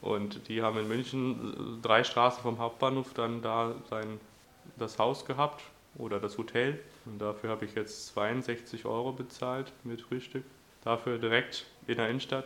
[0.00, 4.18] Und die haben in München drei Straßen vom Hauptbahnhof dann da sein,
[4.78, 5.62] das Haus gehabt
[5.96, 6.78] oder das Hotel.
[7.06, 10.44] Und dafür habe ich jetzt 62 Euro bezahlt mit Frühstück.
[10.84, 12.44] Dafür direkt in der Innenstadt.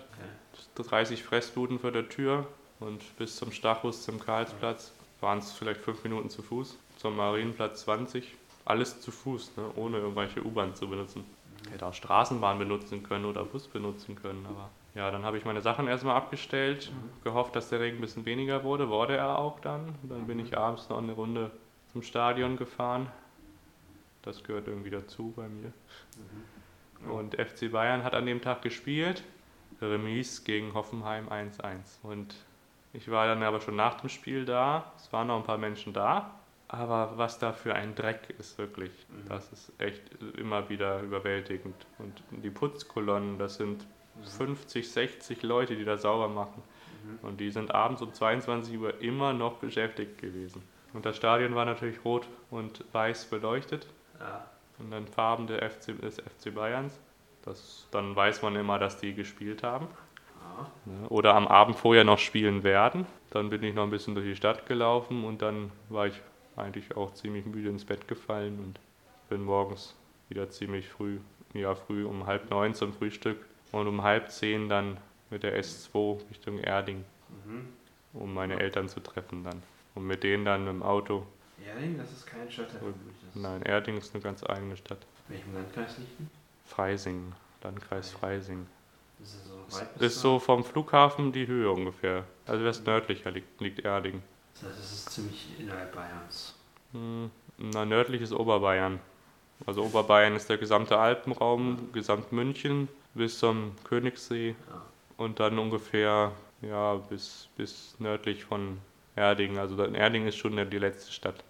[0.76, 0.88] Okay.
[0.88, 2.46] 30 Fressbuden vor der Tür
[2.80, 6.76] und bis zum Stachus, zum Karlsplatz waren es vielleicht fünf Minuten zu Fuß.
[6.96, 8.34] Zum Marienplatz 20.
[8.64, 9.70] Alles zu Fuß, ne?
[9.76, 11.24] ohne irgendwelche U-Bahn zu benutzen.
[11.70, 15.60] Hätte auch Straßenbahn benutzen können oder Bus benutzen können, aber ja, dann habe ich meine
[15.60, 16.92] Sachen erstmal abgestellt,
[17.24, 19.94] gehofft, dass der Regen ein bisschen weniger wurde, wurde er auch dann.
[20.04, 21.50] Dann bin ich abends noch eine Runde
[21.92, 23.08] zum Stadion gefahren.
[24.24, 25.72] Das gehört irgendwie dazu bei mir.
[27.02, 27.10] Mhm.
[27.10, 29.22] Und FC Bayern hat an dem Tag gespielt.
[29.80, 31.98] Remise gegen Hoffenheim 1-1.
[32.02, 32.34] Und
[32.92, 34.92] ich war dann aber schon nach dem Spiel da.
[34.96, 36.30] Es waren noch ein paar Menschen da.
[36.68, 39.28] Aber was da für ein Dreck ist wirklich, Mhm.
[39.28, 40.02] das ist echt
[40.38, 41.74] immer wieder überwältigend.
[41.98, 43.86] Und die Putzkolonnen, das sind
[44.22, 46.62] 50, 60 Leute, die da sauber machen.
[47.04, 47.28] Mhm.
[47.28, 50.62] Und die sind abends um 22 Uhr immer noch beschäftigt gewesen.
[50.94, 53.86] Und das Stadion war natürlich rot und weiß beleuchtet.
[54.24, 54.44] Ja.
[54.78, 56.98] Und dann Farben der FC, des FC Bayerns.
[57.44, 59.86] Das, dann weiß man immer, dass die gespielt haben.
[60.86, 61.08] Ja.
[61.08, 63.06] Oder am Abend vorher noch spielen werden.
[63.30, 66.20] Dann bin ich noch ein bisschen durch die Stadt gelaufen und dann war ich
[66.56, 68.80] eigentlich auch ziemlich müde ins Bett gefallen und
[69.28, 69.94] bin morgens
[70.28, 71.18] wieder ziemlich früh,
[71.52, 74.96] ja früh um halb neun zum Frühstück und um halb zehn dann
[75.30, 77.04] mit der S2 Richtung Erding,
[77.44, 77.68] Mhm.
[78.12, 79.62] um meine Eltern zu treffen dann.
[79.94, 81.26] Und mit denen dann mit dem Auto.
[81.66, 82.78] Erding, das ist kein Stadtteil.
[82.78, 83.14] vermutlich.
[83.26, 84.98] Das ist- Nein, Erding ist eine ganz eigene Stadt.
[85.28, 86.26] In welchem Landkreis liegt die?
[86.66, 88.66] Freising, Landkreis Freising.
[89.22, 92.24] Ist so weit ist so vom Flughafen die Höhe ungefähr.
[92.46, 94.22] Also das nördlicher liegt, liegt Erding.
[94.54, 96.54] Das heißt, es ist ziemlich innerhalb Bayerns.
[96.92, 98.98] Hm, Na, nördlich ist Oberbayern.
[99.66, 104.82] Also Oberbayern ist der gesamte Alpenraum, gesamt München bis zum Königssee Ja.
[105.16, 108.78] und dann ungefähr ja, bis, bis nördlich von
[109.16, 109.58] Erding.
[109.58, 111.42] Also dann Erding ist schon die letzte Stadt.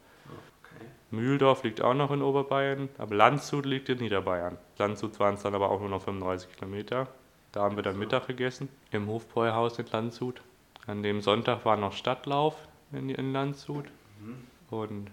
[1.17, 4.59] Mühldorf liegt auch noch in Oberbayern, aber Landshut liegt in Niederbayern.
[4.79, 7.09] Landshut waren es dann aber auch nur noch 35 Kilometer.
[7.53, 10.43] Da haben wir dann Mittag gegessen im Hofbräuhaus in Landshut.
[10.87, 12.57] An dem Sonntag war noch Stadtlauf
[12.93, 13.87] in, in Landshut.
[14.21, 14.45] Mhm.
[14.71, 15.11] Und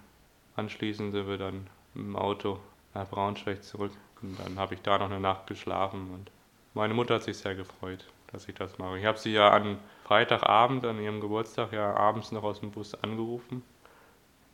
[0.56, 2.60] anschließend sind wir dann dem Auto
[2.94, 3.92] nach Braunschweig zurück.
[4.22, 6.12] Und dann habe ich da noch eine Nacht geschlafen.
[6.14, 6.32] Und
[6.74, 9.00] meine Mutter hat sich sehr gefreut, dass ich das mache.
[9.00, 12.96] Ich habe sie ja an Freitagabend, an ihrem Geburtstag, ja abends noch aus dem Bus
[12.96, 13.64] angerufen.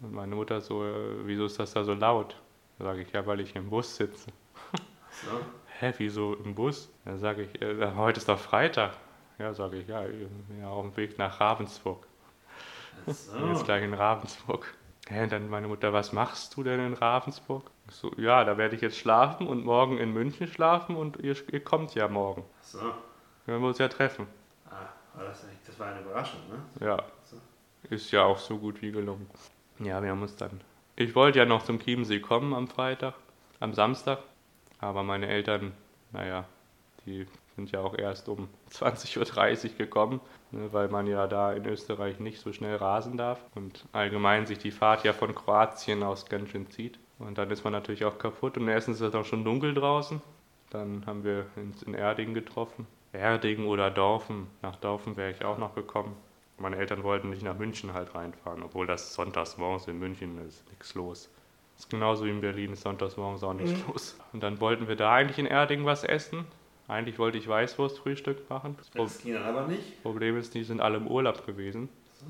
[0.01, 2.35] Und meine Mutter so, äh, wieso ist das da so laut?
[2.77, 4.31] Da sage ich, ja, weil ich im Bus sitze.
[5.09, 5.31] So.
[5.79, 6.89] Hä, wieso im Bus?
[7.05, 8.93] Dann sage ich, äh, heute ist doch Freitag.
[9.39, 12.07] Ja, sage ich, ja, ich bin ja auf dem Weg nach Ravensburg.
[13.05, 13.27] Bin jetzt
[13.59, 13.63] so.
[13.65, 14.73] gleich in Ravensburg.
[15.07, 17.69] Hä, und dann meine Mutter, was machst du denn in Ravensburg?
[17.87, 21.35] Ich so, ja, da werde ich jetzt schlafen und morgen in München schlafen und ihr,
[21.51, 22.43] ihr kommt ja morgen.
[22.59, 22.79] Ach so.
[23.45, 24.27] Wir wir uns ja treffen.
[24.69, 26.85] Ah, das, das war eine Überraschung, ne?
[26.85, 27.37] Ja, So.
[27.89, 29.29] ist ja auch so gut wie gelungen.
[29.79, 30.61] Ja, wir haben uns dann.
[30.95, 33.13] Ich wollte ja noch zum Chiemsee kommen am Freitag,
[33.59, 34.19] am Samstag,
[34.79, 35.73] aber meine Eltern,
[36.11, 36.45] naja,
[37.05, 41.65] die sind ja auch erst um 20.30 Uhr gekommen, ne, weil man ja da in
[41.65, 46.25] Österreich nicht so schnell rasen darf und allgemein sich die Fahrt ja von Kroatien aus
[46.27, 46.97] ganz schön zieht.
[47.19, 50.21] Und dann ist man natürlich auch kaputt und erstens ist es auch schon dunkel draußen.
[50.69, 52.85] Dann haben wir uns in Erding getroffen.
[53.13, 54.47] Erding oder Dorfen.
[54.61, 56.15] Nach Dorfen wäre ich auch noch gekommen.
[56.59, 60.67] Meine Eltern wollten nicht nach München halt reinfahren, obwohl das sonntags morgens in München ist
[60.69, 61.29] nichts los.
[61.77, 64.17] Ist genauso wie in Berlin, ist sonntags morgens auch nichts los.
[64.33, 66.45] Und dann wollten wir da eigentlich in Erding was essen.
[66.87, 68.75] Eigentlich wollte ich Weißwurstfrühstück machen.
[68.77, 70.01] Das Das ging dann aber nicht.
[70.01, 71.89] Problem ist, die sind alle im Urlaub gewesen.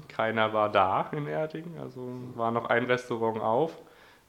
[0.10, 2.02] Keiner war da in Erding, also
[2.36, 3.78] war noch ein Restaurant auf,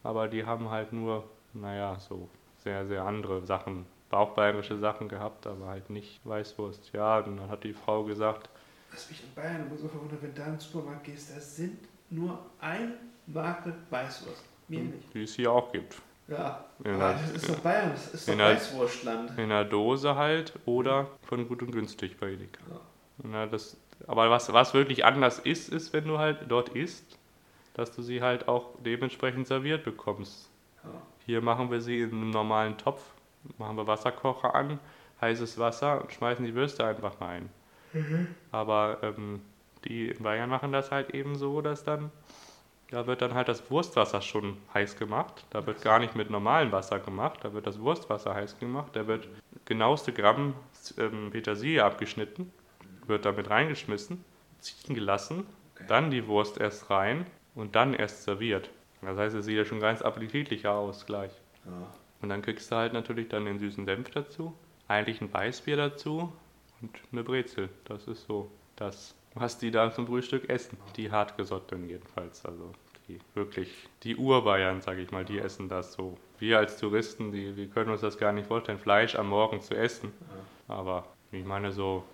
[0.04, 5.66] aber die haben halt nur, naja, so sehr, sehr andere Sachen, bauchbayerische Sachen gehabt, aber
[5.66, 6.92] halt nicht Weißwurst.
[6.92, 8.48] Ja, und dann hat die Frau gesagt,
[8.90, 11.40] Was mich in Bayern immer so verwundert, wenn du da in den Supermarkt gehst, da
[11.40, 11.78] sind
[12.10, 12.94] nur ein
[13.26, 14.44] Marke Weißwurst.
[14.68, 15.14] Mehr nicht.
[15.14, 15.96] wie es hier auch gibt.
[16.28, 19.30] Ja, In der- das ist doch Bayern, das ist doch Weißwurstland.
[19.32, 22.60] In einer Dose halt oder von gut und günstig bei Edeka.
[22.70, 22.80] Ja.
[23.24, 27.18] Na, das, aber was, was wirklich anders ist, ist, wenn du halt dort isst,
[27.74, 30.50] dass du sie halt auch dementsprechend serviert bekommst.
[30.84, 30.90] Ja.
[31.24, 33.02] Hier machen wir sie in einem normalen Topf,
[33.56, 34.78] machen wir Wasserkocher an,
[35.22, 37.48] heißes Wasser und schmeißen die Würste einfach rein.
[38.52, 39.40] Aber ähm,
[39.84, 42.10] die in Bayern machen das halt eben so, dass dann,
[42.90, 45.44] da wird dann halt das Wurstwasser schon heiß gemacht.
[45.50, 48.94] Da wird gar nicht mit normalem Wasser gemacht, da wird das Wurstwasser heiß gemacht.
[48.94, 49.28] Da wird
[49.64, 50.54] genaueste Gramm
[50.98, 52.50] ähm, Petersilie abgeschnitten,
[53.06, 54.24] wird damit reingeschmissen,
[54.60, 55.46] ziehen gelassen,
[55.78, 55.86] Okay.
[55.86, 57.24] dann die Wurst erst rein
[57.54, 58.68] und dann erst serviert.
[59.00, 61.30] Das heißt, es sieht ja schon ganz appetitlicher aus gleich.
[61.64, 61.86] Ja.
[62.20, 64.54] Und dann kriegst du halt natürlich dann den süßen Senf dazu,
[64.88, 66.32] eigentlich ein Weißbier dazu
[66.80, 67.68] und eine Brezel.
[67.84, 70.78] Das ist so das, was die da zum Frühstück essen.
[70.96, 72.44] Die hartgesottenen jedenfalls.
[72.44, 72.72] Also
[73.08, 76.16] die wirklich, die Urbayern, sag ich mal, die essen das so.
[76.38, 79.74] Wir als Touristen, die, wir können uns das gar nicht vorstellen, Fleisch am Morgen zu
[79.74, 80.12] essen.
[80.68, 82.04] Aber ich meine so,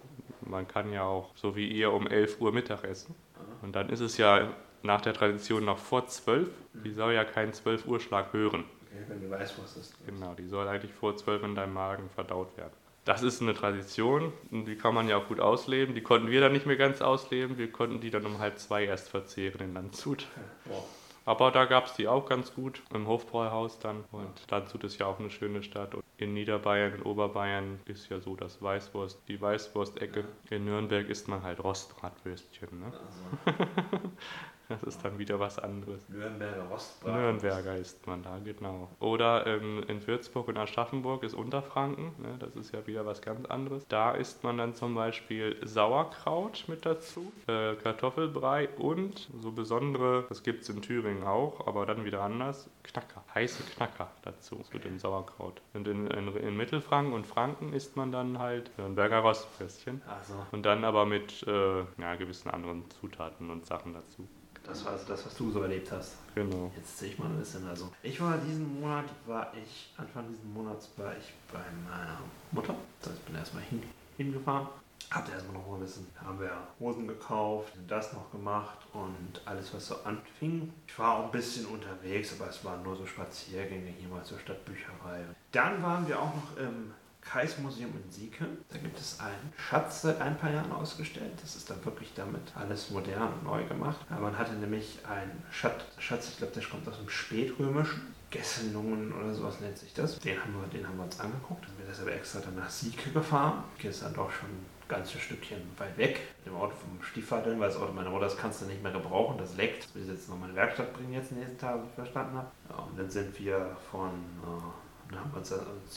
[0.40, 3.14] man kann ja auch, so wie ihr, um 11 Uhr Mittag essen.
[3.62, 4.48] Und dann ist es ja
[4.82, 6.48] nach der Tradition noch vor 12.
[6.84, 8.64] Die soll ja keinen 12 Uhr Schlag hören.
[8.82, 10.06] Okay, wenn du Weißwurst isst.
[10.06, 12.72] Genau, die soll eigentlich vor 12 in deinem Magen verdaut werden.
[13.04, 15.94] Das ist eine Tradition und die kann man ja auch gut ausleben.
[15.94, 17.58] Die konnten wir dann nicht mehr ganz ausleben.
[17.58, 20.26] Wir konnten die dann um halb zwei erst verzehren in Landshut.
[20.64, 20.84] Wow.
[21.26, 24.04] Aber da gab es die auch ganz gut im Hofbräuhaus dann.
[24.12, 25.94] Und Landshut ist ja auch eine schöne Stadt.
[25.94, 30.24] Und in Niederbayern, in Oberbayern ist ja so das Weißwurst, die Weißwurstecke.
[30.50, 32.80] In Nürnberg isst man halt Rostbratwürstchen.
[32.80, 32.86] Ne?
[32.86, 34.00] Also,
[34.68, 36.08] Das ist dann wieder was anderes.
[36.08, 37.20] Nürnberger Rostbraten.
[37.20, 38.88] Nürnberger ist man da, genau.
[38.98, 43.44] Oder ähm, in Würzburg und Aschaffenburg ist Unterfranken, ne, das ist ja wieder was ganz
[43.46, 43.86] anderes.
[43.88, 50.42] Da isst man dann zum Beispiel Sauerkraut mit dazu, äh, Kartoffelbrei und so besondere, das
[50.42, 54.98] gibt es in Thüringen auch, aber dann wieder anders, Knacker, heiße Knacker dazu zu dem
[54.98, 55.60] Sauerkraut.
[55.74, 60.02] Und in, in, in Mittelfranken und Franken isst man dann halt Nürnberger Rostbröstchen.
[60.06, 64.28] Also, Und dann aber mit äh, ja, gewissen anderen Zutaten und Sachen dazu.
[64.62, 66.16] das war also das, was du so erlebt hast.
[66.34, 66.72] Genau.
[66.76, 67.66] Jetzt sehe ich mal ein bisschen.
[67.68, 72.18] Also, ich war diesen Monat, war ich, Anfang diesen Monats war ich bei meiner
[72.50, 72.74] Mutter.
[73.00, 73.82] Das heißt, ich bin erstmal hin,
[74.16, 74.68] hingefahren.
[75.10, 79.72] Hab erstmal noch mal ein bisschen, haben wir Hosen gekauft, das noch gemacht und alles,
[79.74, 80.72] was so anfing.
[80.86, 84.38] Ich war auch ein bisschen unterwegs, aber es waren nur so Spaziergänge hier mal zur
[84.38, 85.24] Stadtbücherei.
[85.52, 86.92] Dann waren wir auch noch im
[87.24, 88.46] Kais-Museum in Sieke.
[88.68, 91.32] Da gibt es einen Schatz seit ein paar Jahren ausgestellt.
[91.40, 93.98] Das ist dann wirklich damit alles modern und neu gemacht.
[94.10, 98.14] Man hatte nämlich einen Schatz, Schatz ich glaube, der kommt aus dem Spätrömischen.
[98.34, 100.18] Gessenungen oder sowas nennt sich das.
[100.18, 101.62] Den haben wir, den haben wir uns angeguckt.
[101.64, 103.62] Dann sind wir deshalb extra dann nach Sieke gefahren.
[103.80, 104.48] Dann doch schon
[104.94, 106.20] ein ganzes Stückchen weit weg.
[106.38, 108.92] Mit dem Auto vom Stiefvater, weil das Auto meiner Mutter, das kannst du nicht mehr
[108.92, 109.38] gebrauchen.
[109.38, 109.84] Das leckt.
[109.84, 111.94] Das will ich jetzt noch in die Werkstatt bringen jetzt den nächsten Tag, wie ich
[111.94, 112.48] verstanden habe.
[112.70, 114.10] Ja, und dann sind wir von...
[114.10, 115.50] Äh, haben wir uns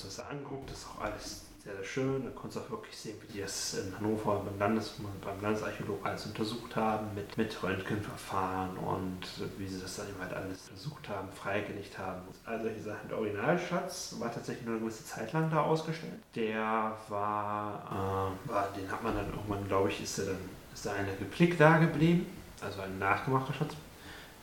[0.03, 2.23] das angeguckt, das ist auch alles sehr, sehr schön.
[2.23, 6.05] Da konntest du auch wirklich sehen, wie die das in Hannover beim, Landes, beim Landesarchäolog
[6.05, 9.19] alles untersucht haben, mit, mit Röntgenverfahren und
[9.57, 12.21] wie sie das dann eben halt alles untersucht haben, freigelegt haben.
[12.45, 13.09] All solche Sachen.
[13.09, 16.13] Der Originalschatz war tatsächlich nur eine gewisse Zeit lang da ausgestellt.
[16.35, 20.37] Der war, äh, war den hat man dann irgendwann, glaube ich, ist, der dann,
[20.73, 22.25] ist da eine Replik da geblieben,
[22.61, 23.75] also ein nachgemachter Schatz.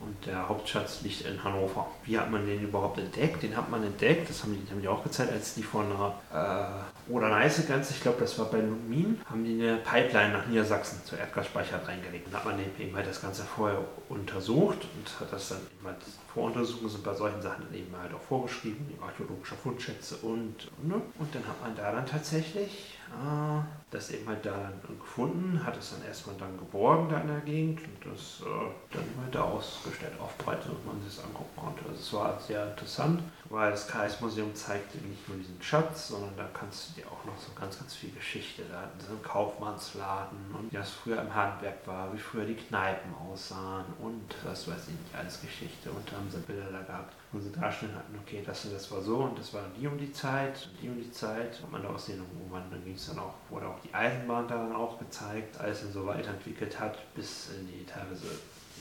[0.01, 1.87] Und der Hauptschatz liegt in Hannover.
[2.03, 3.41] Wie hat man den überhaupt entdeckt?
[3.41, 6.85] Den hat man entdeckt, das haben die, haben die auch gezeigt, als die von der
[7.07, 11.19] äh, Oder-Neiße-Grenze, ich glaube, das war bei Lumin, haben die eine Pipeline nach Niedersachsen zur
[11.19, 12.27] Erdgasspeicher reingelegt.
[12.27, 15.97] Und hat man eben halt das Ganze vorher untersucht und hat das dann eben halt,
[16.33, 21.01] Voruntersuchungen sind bei solchen Sachen dann eben halt auch vorgeschrieben, archäologische Fundschätze und, ne?
[21.17, 25.77] und dann hat man da dann tatsächlich äh, das eben halt da dann gefunden, hat
[25.77, 29.43] es dann erstmal dann geborgen da in der Gegend und das äh, dann halt da
[29.43, 31.81] ausgestellt, aufbereitet, dass man sich das angucken konnte.
[31.87, 36.35] Also es war sehr interessant, weil das KS-Museum zeigt dir nicht nur diesen Schatz, sondern
[36.35, 38.63] da kannst du dir auch noch so ganz, ganz viel Geschichte.
[38.71, 42.55] Da hatten sie einen Kaufmannsladen und wie das früher im Handwerk war, wie früher die
[42.55, 45.91] Kneipen aussahen und was weiß ich nicht, alles Geschichte.
[45.91, 48.91] Und da haben sie Bilder da gehabt, wo sie darstellen hatten, okay, das und das
[48.91, 51.59] war so und das war die um die Zeit die um die Zeit.
[51.63, 54.47] Und man da auch sehen, irgendwann, dann ging es dann auch, wurde auch die Eisenbahn
[54.47, 58.27] daran auch gezeigt, alles dann so weiterentwickelt hat, bis in die teilweise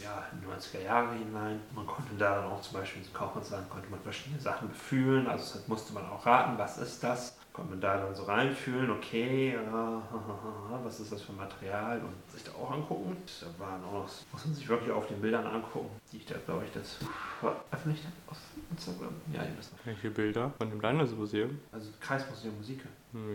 [0.02, 1.60] ja, 90er Jahre hinein.
[1.74, 5.58] Man konnte da dann auch zum Beispiel in Kaufmannsladen konnte man verschiedene Sachen befühlen, also
[5.58, 7.36] das musste man auch raten, was ist das?
[7.52, 12.42] Konnte man da dann so reinfühlen, okay, äh, was ist das für Material und sich
[12.42, 13.16] da auch angucken.
[13.40, 16.34] Da waren auch noch, muss man sich wirklich auf den Bildern angucken, die ich da,
[16.44, 16.98] glaube ich, das
[17.38, 18.38] veröffentlicht habe auf
[18.72, 19.14] Instagram.
[19.32, 19.86] Ja, ihr wisst noch.
[19.86, 21.60] Welche Bilder von dem Landesmuseum?
[21.70, 22.80] Also Kreismuseum Musik.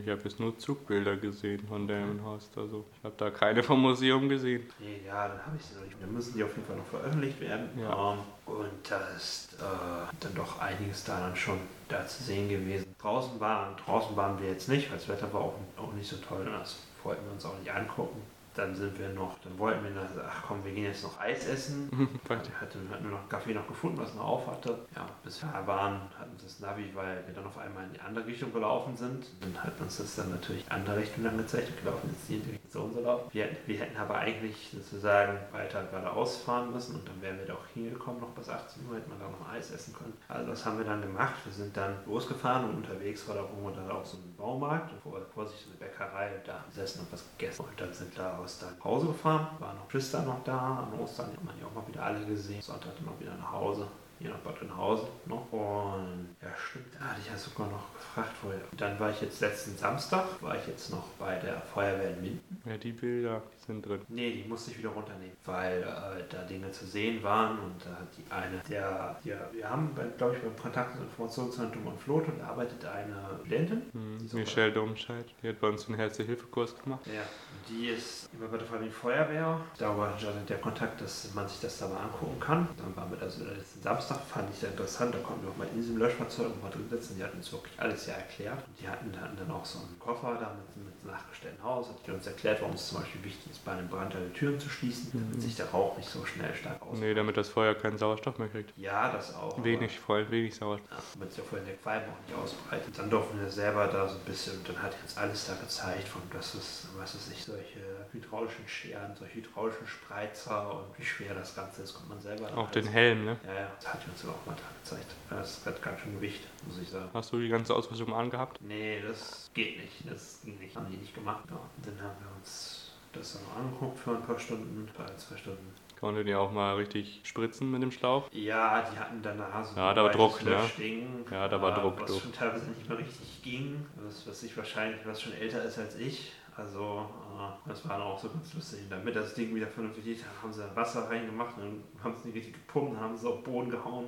[0.02, 1.90] Ich habe jetzt nur Zugbilder gesehen von
[2.24, 2.50] Haus.
[2.56, 4.64] Also ich habe da keine vom Museum gesehen.
[5.06, 5.96] Ja, dann habe ich sie noch nicht.
[6.02, 7.70] Dann müssen die auf jeden Fall noch veröffentlicht werden.
[7.80, 8.14] Ja.
[8.14, 12.94] Ähm, und da ist äh, dann doch einiges da dann schon da zu sehen gewesen.
[13.02, 16.18] Draußen waren, draußen waren wir jetzt nicht, weil das Wetter war auch, auch nicht so
[16.18, 16.46] toll.
[16.46, 18.22] Und das wollten wir uns auch nicht angucken.
[18.56, 21.48] Dann sind wir noch, dann wollten wir, nach, ach komm, wir gehen jetzt noch Eis
[21.48, 21.90] essen.
[22.30, 24.78] Wir hatten, hatten nur noch einen Kaffee noch gefunden, was noch auf hatte.
[24.96, 27.94] Ja, bis wir da waren, hatten uns das Navi, weil wir dann auf einmal in
[27.94, 29.26] die andere Richtung gelaufen sind.
[29.42, 31.72] Dann hat uns das dann natürlich in andere Richtung dann gezeigt.
[31.84, 33.30] Wir laufen jetzt hier in die Richtung so und so laufen.
[33.32, 37.46] Wir, hätten- wir hätten aber eigentlich sozusagen weiter geradeaus fahren müssen und dann wären wir
[37.46, 40.14] doch hingekommen, noch bis 18 Uhr, hätten wir da noch Eis essen können.
[40.28, 41.36] Also das haben wir dann gemacht.
[41.46, 45.02] Wir sind dann losgefahren und unterwegs war da irgendwo dann auch so ein Baumarkt und
[45.02, 47.64] vor, vor sich so eine Bäckerei und da gesessen und was gegessen.
[47.66, 51.00] Und dann sind da aus dann nach Hause gefahren, waren noch Geschwister noch da, an
[51.00, 52.62] Ostern hat man die auch mal wieder alle gesehen.
[52.62, 53.88] Sonntag noch wieder nach Hause.
[54.20, 55.52] Hier nach Bad Oeynhausen noch.
[55.52, 58.60] Und ja, stimmt, da hatte ich ja sogar noch gefragt vorher.
[58.76, 62.62] Dann war ich jetzt letzten Samstag, war ich jetzt noch bei der Feuerwehr in Minden.
[62.66, 64.02] Ja, die Bilder sind drin.
[64.10, 67.92] Nee, die musste ich wieder runternehmen, weil äh, da Dinge zu sehen waren und da
[67.92, 72.32] hat die eine, der, ja, wir haben, glaube ich, beim Kontakt- und Informationszentrum und Floto,
[72.40, 73.82] da arbeitet eine Studentin.
[73.94, 77.02] Hm, auch Michelle Domscheit, die hat bei uns einen Herze-Hilfe-Kurs gemacht.
[77.06, 77.22] Ja,
[77.70, 79.62] die ist immer bei der Freiwilligen Feuerwehr.
[79.78, 82.68] Da war schon der Kontakt, dass man sich das da mal angucken kann.
[82.78, 85.14] Dann waren wir also letzten Samstag, fand ich sehr interessant.
[85.14, 87.16] Da konnten wir auch mal in diesem Löschfahrzeug mal drin sitzen.
[87.18, 88.66] Die hatten uns wirklich alles ja erklärt.
[88.66, 91.90] Und die hatten, hatten dann auch so einen Koffer da mit, mit nachgestellten Haus.
[91.90, 94.60] Hat die uns erklärt, warum es zum Beispiel wichtig ist, bei einem Brand alle Türen
[94.60, 95.42] zu schließen, damit Mhm.
[95.42, 96.98] sich der Rauch nicht so schnell stark aus.
[97.00, 98.72] Nee, damit das Feuer keinen Sauerstoff mehr kriegt.
[98.78, 99.64] Ja, das auch.
[99.64, 100.90] Wenig, voll, wenig Sauerstoff.
[100.92, 102.98] Ja, damit sich ja vorhin der Qualm auch nicht ausbreitet.
[102.98, 106.22] Dann durften wir selber da so ein bisschen, dann hat jetzt alles da gezeigt, von
[106.34, 107.80] dass es, was weiß ich, solche
[108.12, 112.58] hydraulischen Scheren, solche hydraulischen Spreizer und wie schwer das Ganze ist, kommt man selber dann
[112.58, 113.38] Auch den Helm, ne?
[113.46, 115.12] Ja, ja, das hat uns aber auch mal da gezeigt.
[115.30, 117.10] Das hat ganz schön Gewicht, muss ich sagen.
[117.14, 118.60] Hast du die ganze Ausrüstung angehabt?
[118.62, 120.10] Nee, das geht nicht.
[120.10, 120.76] Das ging nicht.
[120.76, 121.44] Haben die nicht gemacht.
[121.50, 125.18] Ja, und dann haben wir uns das dann noch angeguckt für ein paar Stunden, ein,
[125.18, 125.74] zwei Stunden.
[126.00, 128.30] Konntet ihr auch mal richtig spritzen mit dem Schlauch?
[128.32, 130.52] Ja, die hatten danach so Ja, da war Druck, ne?
[130.52, 132.20] Löschding, Ja, da war Druck, Was du.
[132.20, 133.86] schon teilweise nicht mehr richtig ging.
[133.96, 136.32] Was, was ich wahrscheinlich, was schon älter ist als ich.
[136.56, 137.06] Also,
[137.38, 138.80] äh, das war dann auch so ganz lustig.
[138.90, 142.54] Damit das Ding wieder vernünftig geht, haben sie Wasser reingemacht und haben sie nicht richtig
[142.54, 144.08] gepumpt, haben sie es auf den Boden gehauen,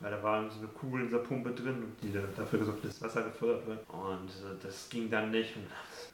[0.00, 3.02] weil da war so eine Kugel in dieser Pumpe drin, die dafür gesorgt hat, dass
[3.02, 3.80] Wasser gefördert wird.
[3.90, 5.56] Und äh, das ging dann nicht.
[5.56, 5.66] Und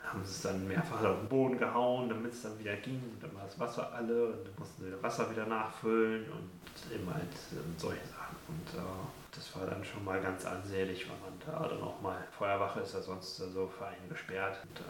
[0.07, 3.03] haben sie es dann mehrfach auf den Boden gehauen, damit es dann wieder ging.
[3.03, 6.95] Und dann war das Wasser alle und dann mussten sie das Wasser wieder nachfüllen und
[6.95, 8.37] eben halt äh, solche Sachen.
[8.49, 8.83] Und äh,
[9.35, 12.95] das war dann schon mal ganz ansehlich, weil man da dann auch mal Feuerwache ist
[12.95, 14.61] ja sonst so für einen gesperrt.
[14.63, 14.85] Und, äh,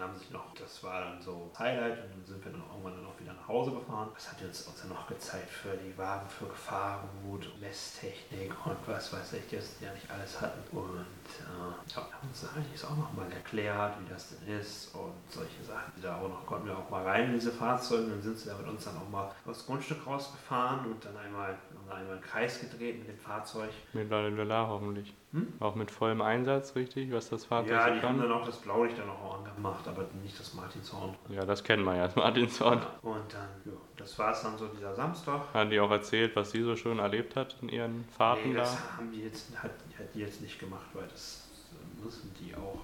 [0.00, 3.06] haben sich noch, das war dann so Highlight und dann sind wir dann irgendwann dann
[3.06, 4.10] auch wieder nach Hause gefahren.
[4.14, 9.12] Das hat uns uns dann noch gezeigt für die Wagen für Gefahrenhut, Messtechnik und was
[9.12, 10.60] weiß ich, das ja nicht alles hatten.
[10.76, 11.06] Und
[11.40, 15.62] äh, ja, haben uns eigentlich auch noch mal erklärt, wie das denn ist und solche
[15.62, 15.92] Sachen.
[16.02, 18.56] Da auch noch, konnten wir auch mal rein in diese Fahrzeuge, dann sind sie da
[18.56, 21.56] mit uns dann auch mal aufs Grundstück rausgefahren und dann einmal,
[21.92, 23.70] einmal einen Kreis gedreht mit dem Fahrzeug.
[23.92, 25.12] Mit Lalala hoffentlich.
[25.32, 25.52] Hm?
[25.60, 28.20] Auch mit vollem Einsatz, richtig, was das Fahrzeug Ja, die haben kann?
[28.20, 31.14] dann auch das Blaulicht dann auch angemacht, aber nicht das Martinshorn.
[31.28, 32.78] Ja, das kennt man ja, das Martinshorn.
[32.78, 35.42] Ja, und dann, ja, das war es dann so dieser Samstag.
[35.54, 38.62] Hat die auch erzählt, was sie so schon erlebt hat in ihren Fahrten nee, da?
[38.62, 42.54] das haben die jetzt, hat, hat die jetzt nicht gemacht, weil das äh, müssen die
[42.56, 42.80] auch.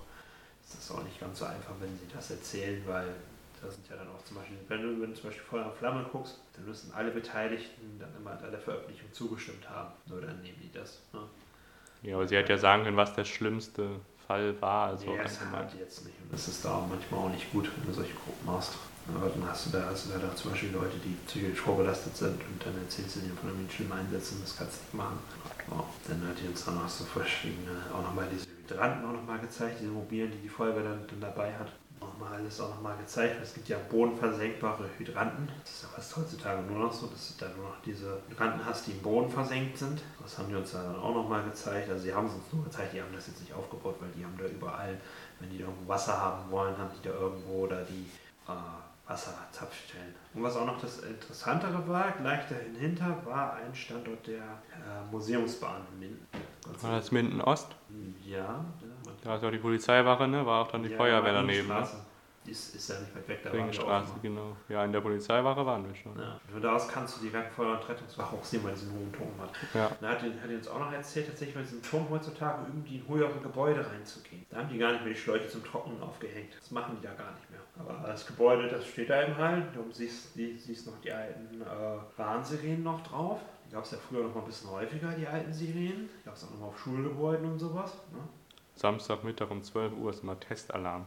[0.62, 3.14] Das ist auch nicht ganz so einfach, wenn sie das erzählen, weil
[3.66, 5.74] da sind ja dann auch zum Beispiel, wenn du, wenn du zum Beispiel Feuer und
[5.74, 9.92] Flamme guckst, dann müssen alle Beteiligten dann immer der Veröffentlichung zugestimmt haben.
[10.06, 11.00] Nur dann nehmen die das.
[11.12, 11.20] Ne?
[12.02, 14.88] Ja, aber sie hat ja sagen können, was der schlimmste Fall war.
[14.88, 16.16] Also nee, das hat jetzt nicht.
[16.22, 18.74] Und das ist da auch manchmal auch nicht gut, wenn du solche Gruppen machst.
[19.14, 22.16] Aber dann hast du da, hast du da, da zum Beispiel Leute, die psychisch vorbelastet
[22.16, 25.18] sind und dann erzählst du denen von irgendwelchen schlimmen Einsätzen, das kannst du nicht machen.
[25.70, 29.38] Ja, dann hat die uns dann noch so verschiedene, auch nochmal diese Hydranten auch nochmal
[29.38, 31.70] gezeigt, diese mobilen, die die Feuerwehr dann, dann dabei hat.
[32.06, 33.36] Nochmal alles auch nochmal gezeigt.
[33.42, 35.48] Es gibt ja bodenversenkbare Hydranten.
[35.62, 38.64] Das ist ja fast heutzutage nur noch so, dass du da nur noch diese Hydranten
[38.64, 40.00] hast, die im Boden versenkt sind.
[40.22, 41.90] Das haben die uns dann auch nochmal gezeigt.
[41.90, 44.24] Also sie haben es uns nur gezeigt, die haben das jetzt nicht aufgebaut, weil die
[44.24, 44.98] haben da überall,
[45.40, 48.06] wenn die da irgendwo Wasser haben wollen, haben die da irgendwo da die
[48.48, 50.14] äh, Wasserzapfstellen.
[50.34, 55.82] Und was auch noch das Interessantere war, gleich dahinter war ein Standort der äh, Museumsbahn
[55.92, 56.26] in Minden.
[56.80, 57.68] War das Minden Ost?
[57.70, 58.26] Dank.
[58.26, 58.64] Ja, ja.
[59.22, 60.44] Da ist auch die Polizeiwache, ne?
[60.46, 61.74] War auch dann die Ja, Feuerwehr daneben, ne?
[61.76, 62.04] Ringstraße.
[62.44, 64.56] Die ist, ist ja nicht weit weg, da waren wir auch Ringstraße, genau.
[64.68, 66.16] Ja, in der Polizeiwache waren wir schon.
[66.16, 66.38] Ja.
[66.52, 69.32] Von da aus kannst du die Feuer- und Rettungswache auch sehen, weil diesen hohen Turm
[69.40, 69.50] hat.
[69.74, 69.90] Ja.
[70.00, 72.84] Da hat, die- hat die uns auch noch erzählt, tatsächlich bei diesem Turm heutzutage üben
[72.84, 74.46] die in höhere Gebäude reinzugehen.
[74.48, 76.54] Da haben die gar nicht mehr die Schläuche zum Trocknen aufgehängt.
[76.60, 77.58] Das machen die da gar nicht mehr.
[77.80, 79.64] Aber das Gebäude, das steht da eben halt.
[79.74, 81.66] Du siehst, die, siehst noch die alten äh,
[82.16, 83.40] Warnsirenen noch drauf.
[83.68, 86.08] Die gab es ja früher noch mal ein bisschen häufiger, die alten Sirenen.
[86.20, 87.92] Die gab es auch noch mal auf Schulgebäuden und sowas.
[88.12, 88.20] Ne?
[88.76, 91.06] Samstagmittag um 12 Uhr ist immer Testalarm.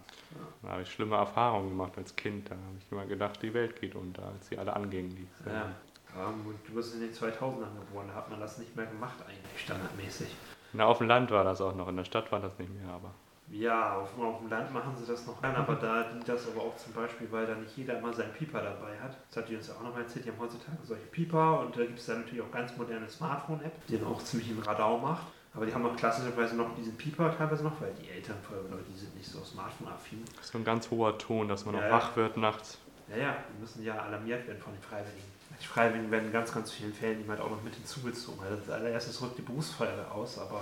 [0.64, 2.50] Da habe ich schlimme Erfahrungen gemacht als Kind.
[2.50, 5.16] Da habe ich immer gedacht, die Welt geht unter, als sie alle angingen.
[5.16, 5.72] Die Ja.
[6.16, 9.62] Und du bist in den 2000ern geboren, da hat man das nicht mehr gemacht eigentlich,
[9.64, 10.36] standardmäßig.
[10.74, 12.92] Na, auf dem Land war das auch noch, in der Stadt war das nicht mehr,
[12.92, 13.12] aber.
[13.52, 16.62] Ja, auf, auf dem Land machen sie das noch gern, aber da dient das aber
[16.62, 19.18] auch zum Beispiel, weil da nicht jeder immer seinen Pieper dabei hat.
[19.30, 21.76] Das hat die uns ja auch noch mal erzählt, die haben heutzutage solche Pieper und
[21.76, 24.98] da gibt es dann natürlich auch ganz moderne Smartphone-App, die dann auch ziemlich einen Radau
[25.00, 25.26] macht.
[25.60, 28.98] Aber die haben auch klassischerweise noch diesen Pieper teilweise noch, weil die älteren Feuerwehrleute, die
[28.98, 30.24] sind nicht so Smartphone-affin.
[30.42, 31.92] So ein ganz hoher Ton, dass man Ja, auch ja.
[31.92, 32.78] wach wird nachts.
[33.10, 35.28] Ja, ja, die müssen ja alarmiert werden von den Freiwilligen.
[35.62, 38.40] Die Freiwilligen werden in ganz, ganz vielen Fällen halt auch noch mit hinzugezogen.
[38.42, 40.62] Also als allererstes rückt die Berufsfeuerwehr aus, aber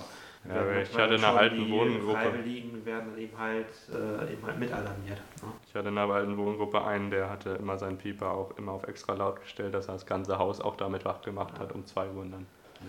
[0.50, 2.14] Ja, ich hatte in einer alten die Wohngruppe.
[2.14, 5.20] Freiwilligen werden dann eben halt, äh, eben halt mit alarmiert.
[5.44, 5.50] Ne?
[5.68, 8.88] Ich hatte in einer alten Wohngruppe einen, der hatte immer seinen Pieper auch immer auf
[8.88, 12.10] extra laut gestellt, dass er das ganze Haus auch damit wach gemacht hat um 2
[12.10, 12.48] Uhr dann.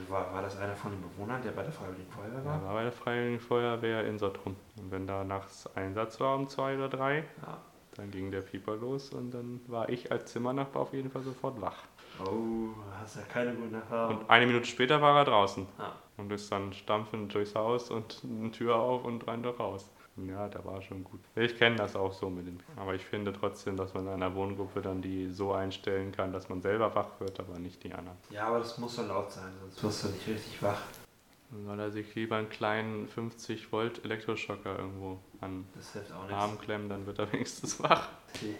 [0.08, 2.62] War, war das einer von den Bewohnern, der bei der Freiwilligen Feuerwehr Er war?
[2.64, 4.56] war bei der Freiwilligen Feuerwehr in Sottrum.
[4.78, 7.58] Und wenn da nachts Einsatz war um 2 oder 3, Ja.
[7.96, 11.60] dann ging der Pieper los und dann war ich als Zimmernachbar auf jeden Fall sofort
[11.60, 11.84] wach.
[12.24, 12.68] Oh,
[13.00, 14.18] hast ja keine guten Erfahrungen.
[14.20, 15.92] Und eine Minute später war er draußen Ja.
[16.16, 19.90] und ist dann stampfend durchs Haus und eine Tür auf und rein da raus.
[20.26, 21.20] Ja, da war schon gut.
[21.36, 22.58] Ich kenne das auch so mit dem.
[22.76, 26.48] Aber ich finde trotzdem, dass man in einer Wohngruppe dann die so einstellen kann, dass
[26.48, 28.16] man selber wach wird, aber nicht die anderen.
[28.30, 30.80] Ja, aber das muss so laut sein, sonst wirst du nicht richtig wach.
[31.50, 36.26] Dann soll er sich lieber einen kleinen 50 Volt Elektroschocker irgendwo an Das hilft auch
[36.26, 36.34] den.
[36.34, 38.08] Arm klemmen, dann wird er wenigstens wach.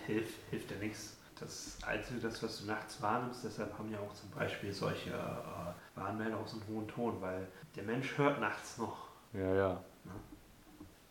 [0.07, 1.19] Hilft, hilft ja nichts.
[1.39, 5.99] das Einzige, das, was du nachts wahrnimmst, deshalb haben ja auch zum Beispiel solche äh,
[5.99, 7.47] Warnmelder auch so einen hohen Ton, weil
[7.77, 9.09] der Mensch hört nachts noch.
[9.35, 9.85] Ja, ja.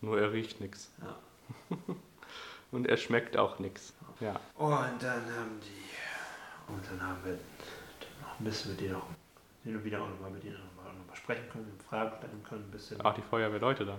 [0.00, 0.90] Nur er riecht nichts.
[1.00, 1.16] Ja.
[2.70, 3.94] Und er schmeckt auch nichts.
[4.20, 4.38] Ja.
[4.56, 9.06] Und dann haben die, und dann haben wir dann noch ein bisschen mit denen noch
[9.64, 12.44] hin und wieder auch nochmal mit denen noch mal, noch mal sprechen können, Fragen stellen
[12.46, 13.00] können, ein bisschen.
[13.00, 13.96] Auch die Feuerwehrleute da.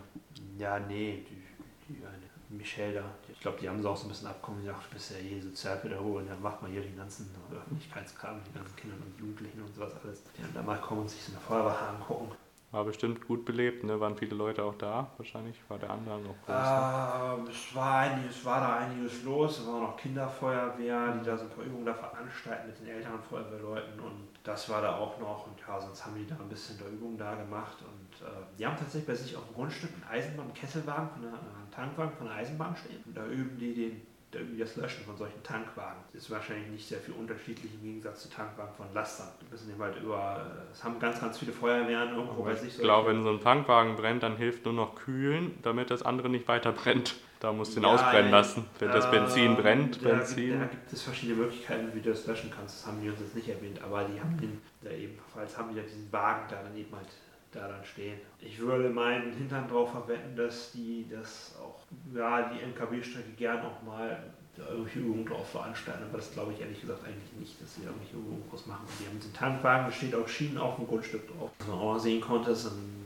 [0.57, 1.41] Ja, nee, die,
[1.87, 4.63] die eine Michelle da, die, ich glaube, die haben sie auch so ein bisschen abkommen
[4.63, 8.57] gesagt, du bist ja eh Sozialpädagoge und dann macht man hier den ganzen Öffentlichkeitskram, die
[8.57, 10.23] ganzen Kinder und Jugendlichen und sowas alles.
[10.37, 12.31] Die dann da mal kommen und sich so eine Feuerwehr angucken.
[12.71, 13.99] War bestimmt gut belebt, ne?
[13.99, 15.11] Waren viele Leute auch da?
[15.17, 17.39] Wahrscheinlich war der andere noch groß.
[17.39, 19.59] Ähm, es, war einiges, es war da einiges los.
[19.59, 23.19] Es war noch Kinderfeuerwehr, die da so ein paar Übungen da veranstalten mit den älteren
[23.21, 25.47] Feuerwehrleuten und das war da auch noch.
[25.47, 27.77] Und ja, sonst haben die da ein bisschen der Übung da gemacht.
[27.81, 32.27] Und äh, die haben tatsächlich bei sich auf dem Grundstück einen Eisenbahn, einen Tankwagen von
[32.27, 33.01] der Eisenbahn stehen.
[33.03, 34.01] Und da üben die den
[34.31, 36.01] das Löschen von solchen Tankwagen.
[36.13, 39.27] Ist wahrscheinlich nicht sehr viel unterschiedlich im Gegensatz zu Tankwagen von Lastern.
[39.41, 42.75] Die müssen halt über, es haben ganz, ganz viele Feuerwehren irgendwo Aber bei sich.
[42.75, 46.29] ich glaube, wenn so ein Tankwagen brennt, dann hilft nur noch kühlen, damit das andere
[46.29, 47.15] nicht weiter brennt.
[47.39, 48.65] Da musst du ihn Ja, ausbrennen lassen.
[48.79, 50.59] Wenn das Benzin brennt, da Gibt, Benzin.
[50.59, 52.81] da gibt es verschiedene Möglichkeiten, wie du das löschen kannst.
[52.81, 55.77] Das haben die uns jetzt nicht erwähnt, aber die haben den, da ebenfalls haben die
[55.77, 57.07] ja diesen Wagen da dann eben halt
[57.51, 58.19] da dann stehen.
[58.39, 61.78] Ich würde meinen Hintern drauf verwenden, dass die das auch,
[62.13, 64.23] ja, die NKW-Strecke gern auch mal
[64.57, 68.17] irgendwelche Übungen drauf veranstalten, aber das glaube ich ehrlich gesagt eigentlich nicht, dass sie irgendwelche
[68.17, 68.85] Übungen groß machen.
[68.99, 71.49] Die haben diesen Tankwagen, da steht auch Schienen auf dem Grundstück drauf.
[71.59, 72.99] Was man auch noch sehen konnte, ist ein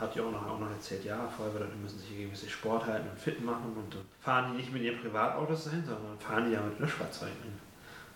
[0.00, 3.20] hat ja auch noch, auch noch erzählt, ja, Feuerwehrleute müssen sich regelmäßig Sport halten und
[3.20, 6.62] fit machen und dann fahren die nicht mit ihren Privatautos dahin, sondern fahren die ja
[6.62, 7.52] mit Löschfahrzeugen hin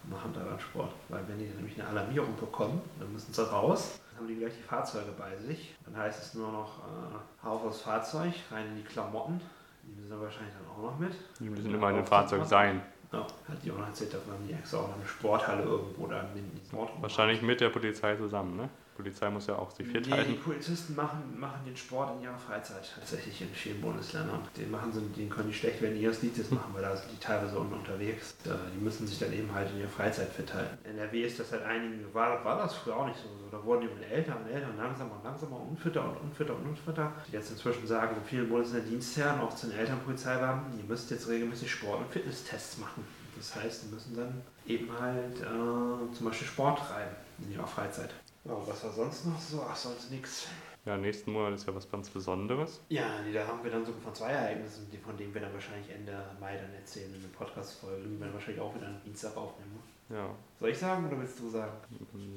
[0.02, 0.92] und machen da dann Sport.
[1.08, 4.54] Weil wenn die nämlich eine Alarmierung bekommen, dann müssen sie raus, dann haben die gleich
[4.56, 5.74] die Fahrzeuge bei sich.
[5.84, 9.40] Dann heißt es nur noch äh, auf das Fahrzeug, rein in die Klamotten.
[9.86, 11.12] Die müssen wahrscheinlich dann auch noch mit.
[11.40, 12.82] Die müssen immer in dem Fahrzeug sein.
[13.12, 16.06] Ja, hat die auch noch erzählt, davon haben die extra auch noch eine Sporthalle irgendwo
[16.08, 17.00] da in Sportraum.
[17.02, 18.68] Wahrscheinlich mit der Polizei zusammen, ne?
[18.96, 20.34] Die Polizei muss ja auch sich fit Nee, die.
[20.34, 24.38] Polizisten machen, machen den Sport in ihrer Freizeit tatsächlich in vielen Bundesländern.
[24.56, 27.18] Den machen sie, den können die schlecht während ihres Dienstes machen, weil da sind die
[27.18, 28.36] teilweise unten unterwegs.
[28.44, 30.78] Äh, Die müssen sich dann eben halt in ihrer Freizeit fit halten.
[30.84, 33.28] In NRW ist das seit einigen, war, war das früher auch nicht so.
[33.50, 36.64] Da wurden die älter und älter und langsamer und langsamer und unfitter und unfitter und
[36.68, 37.12] unfitter.
[37.26, 41.10] Die jetzt inzwischen sagen, in vielen Bundesländern Dienstherren, auch zu den Eltern Polizeibeamten, ihr müsst
[41.10, 43.04] jetzt regelmäßig Sport- und Fitnesstests machen.
[43.36, 48.10] Das heißt, die müssen dann eben halt äh, zum Beispiel Sport treiben in ihrer Freizeit.
[48.44, 49.64] Ja, was war sonst noch so?
[49.68, 50.48] Ach, sonst nichts.
[50.84, 52.82] Ja, nächsten Monat ist ja was ganz Besonderes.
[52.90, 55.90] Ja, nee, da haben wir dann sogar von zwei Ereignissen, von denen wir dann wahrscheinlich
[55.90, 58.06] Ende Mai dann erzählen in der Podcast-Folge.
[58.06, 59.72] Die wir wahrscheinlich auch wieder am Dienstag aufnehmen.
[59.72, 60.16] ne?
[60.16, 60.28] Ja.
[60.60, 61.72] Soll ich sagen oder willst du sagen?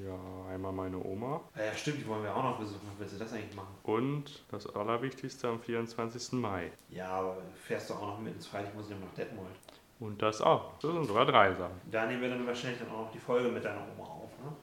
[0.02, 1.42] Ja, einmal meine Oma.
[1.54, 2.90] Ah Ja, stimmt, die wollen wir auch noch besuchen.
[2.98, 3.76] Willst du das eigentlich machen?
[3.84, 6.32] Und das Allerwichtigste am 24.
[6.40, 6.72] Mai.
[6.90, 9.52] Ja, aber fährst du auch noch mit ins Freitag, muss ich noch nach Detmold.
[10.00, 10.78] Und das auch.
[10.80, 11.82] Das sind sogar drei Sachen.
[11.92, 14.17] Da nehmen wir dann wahrscheinlich dann auch noch die Folge mit deiner Oma auf?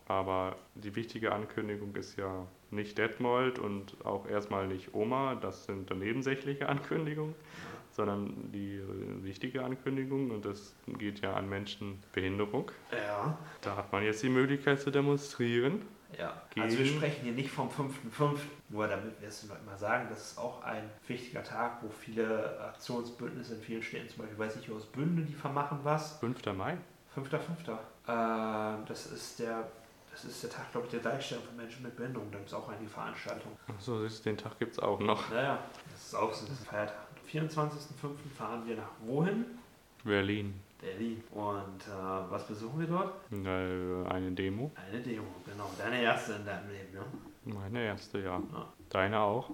[0.07, 5.35] Aber die wichtige Ankündigung ist ja nicht Detmold und auch erstmal nicht Oma.
[5.37, 7.35] Das sind nebensächliche Ankündigungen.
[7.93, 8.81] Sondern die
[9.23, 12.73] wichtige Ankündigung, und das geht ja an Menschen mit Behinderung.
[12.91, 13.39] Ja.
[13.61, 15.81] Da hat man jetzt die Möglichkeit zu demonstrieren.
[16.19, 20.07] Ja, also wir sprechen hier nicht vom 5.5., nur damit wir es noch immer sagen,
[20.11, 24.57] das ist auch ein wichtiger Tag, wo viele Aktionsbündnisse in vielen Städten, zum Beispiel weiß
[24.57, 26.19] ich aus Bünde, die vermachen was.
[26.19, 26.47] 5.
[26.57, 26.77] Mai?
[27.17, 27.79] 5.5.
[28.07, 29.69] Ähm, das ist der
[30.15, 32.31] das ist der Tag, glaube ich, der Gleichstellung von Menschen mit Behinderung.
[32.31, 33.57] Da gibt es auch einige Veranstaltungen.
[33.67, 35.29] Achso, den Tag gibt es auch noch.
[35.31, 35.59] Naja,
[35.91, 36.95] das ist auch so ein Feiertag.
[37.21, 37.69] Am 24.05.
[38.37, 39.45] fahren wir nach wohin?
[40.05, 40.55] Berlin.
[40.81, 41.25] Berlin.
[41.33, 43.15] Und äh, was besuchen wir dort?
[43.33, 44.71] Äh, Eine Demo.
[44.77, 45.69] Eine Demo, genau.
[45.79, 47.05] Deine erste in deinem Leben, ne?
[47.53, 48.41] Meine erste, ja.
[48.53, 48.73] Ja.
[48.91, 49.51] Deine auch?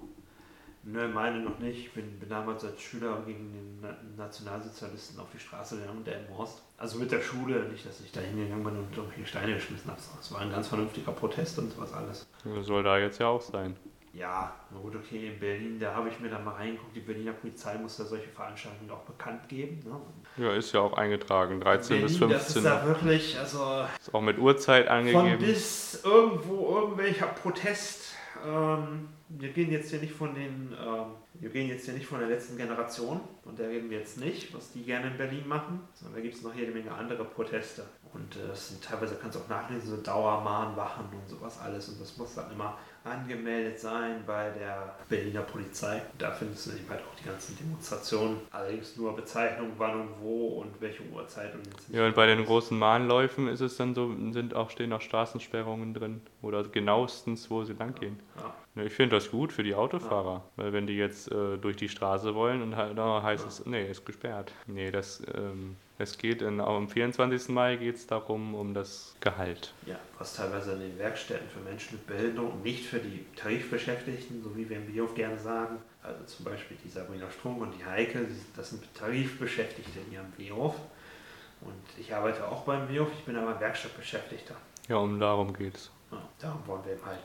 [0.82, 1.78] Nö, meine noch nicht.
[1.78, 6.20] Ich bin, bin damals als Schüler gegen den Na Nationalsozialisten auf die Straße gegangen, der
[6.26, 6.62] im Horst.
[6.78, 10.00] Also mit der Schule, nicht, dass ich da hingegangen bin und irgendwelche Steine geschmissen habe.
[10.20, 12.26] Es war ein ganz vernünftiger Protest und sowas alles.
[12.62, 13.76] Soll da jetzt ja auch sein.
[14.12, 16.96] Ja, na gut, okay, in Berlin, da habe ich mir dann mal reingeguckt.
[16.96, 19.80] Die Berliner Polizei muss da solche Veranstaltungen auch bekannt geben.
[19.84, 20.44] Ne?
[20.44, 21.60] Ja, ist ja auch eingetragen.
[21.60, 22.64] 13 bis Berlin, das ist 15.
[22.64, 25.38] da wirklich, also Ist auch mit Uhrzeit von angegeben.
[25.38, 28.14] bis irgendwo irgendwelcher Protest.
[28.46, 31.06] Ähm, wir gehen jetzt hier nicht von den, ähm,
[31.40, 34.54] wir gehen jetzt hier nicht von der letzten Generation, von der reden wir jetzt nicht,
[34.54, 37.84] was die gerne in Berlin machen, sondern da gibt es noch jede Menge andere Proteste.
[38.12, 41.88] Und äh, das sind teilweise kannst du auch nachlesen, so Dauermahnwachen und sowas alles.
[41.88, 46.02] Und das muss dann immer angemeldet sein bei der Berliner Polizei.
[46.18, 48.38] Da findest du eben halt auch die ganzen Demonstrationen.
[48.50, 52.78] Allerdings nur Bezeichnung, wann und wo und welche Uhrzeit und Ja, und bei den großen
[52.78, 56.20] Mahnläufen ist es dann so, sind auch, stehen auch Straßensperrungen drin.
[56.42, 58.18] Oder genauestens, wo sie lang gehen.
[58.36, 58.52] Ja.
[58.74, 61.88] Ne, Ich finde das gut für die Autofahrer, weil wenn die jetzt äh, durch die
[61.88, 64.52] Straße wollen und halt, da heißt es, nee, ist gesperrt.
[64.66, 67.48] Nee, das, ähm, es geht in, am 24.
[67.48, 69.74] Mai geht es darum, um das Gehalt.
[69.86, 74.42] Ja, was teilweise in den Werkstätten für Menschen mit Behinderung und nicht für die Tarifbeschäftigten,
[74.42, 75.78] so wie wir im Biohof gerne sagen.
[76.02, 80.76] Also zum Beispiel die Sabrina Strunk und die Heike, das sind Tarifbeschäftigte in ihrem Biohof.
[81.60, 84.54] Und ich arbeite auch beim Biohof, ich bin aber Werkstattbeschäftigter.
[84.88, 85.90] Ja, um darum geht's.
[86.10, 87.20] Ja, darum wollen wir eben halt,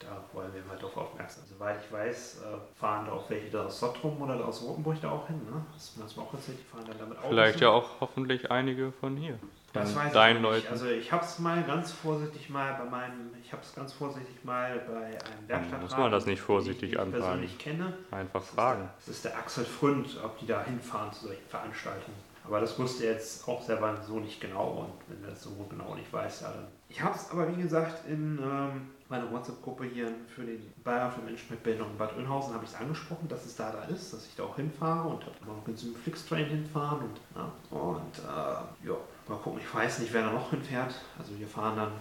[0.00, 1.54] da wollen wir eben halt darauf aufmerksam sein.
[1.58, 5.10] Soweit ich weiß, äh, fahren da auch welche da aus Sottrum oder aus Rotenburg da
[5.10, 5.64] auch hin, ne?
[5.74, 6.58] Hast du mir das mal auch erzählt?
[6.58, 9.38] Die fahren dann damit auch Vielleicht ja auch hoffentlich einige von hier.
[9.72, 10.42] Das weiß deinen ich.
[10.42, 10.66] Leuten.
[10.68, 14.42] Also ich habe es mal ganz vorsichtig mal bei meinem, ich habe es ganz vorsichtig
[14.44, 15.82] mal bei einem Werkstattrat.
[15.82, 17.92] muss man das nicht vorsichtig den ich, persönlich kenne.
[18.10, 18.80] Einfach Das ist fragen.
[18.80, 22.29] der- Das ist der Axel Fründ, ob die da hinfahren zu solchen Veranstaltungen.
[22.50, 25.50] Aber das wusste er jetzt auch selber so nicht genau und wenn er das so
[25.70, 26.66] genau nicht weiß, ja dann.
[26.88, 31.20] Ich habe es aber wie gesagt in ähm, meiner WhatsApp-Gruppe hier für den Bayer für
[31.20, 34.12] Menschen mit Behinderung in Bad Oeynhausen habe ich es angesprochen, dass es da da ist,
[34.12, 38.18] dass ich da auch hinfahre und habe noch mit diesem Flixtrain hinfahren und, ja, und
[38.18, 38.96] äh, ja,
[39.28, 40.92] mal gucken, ich weiß nicht, wer da noch hinfährt.
[41.16, 41.92] Also wir fahren dann,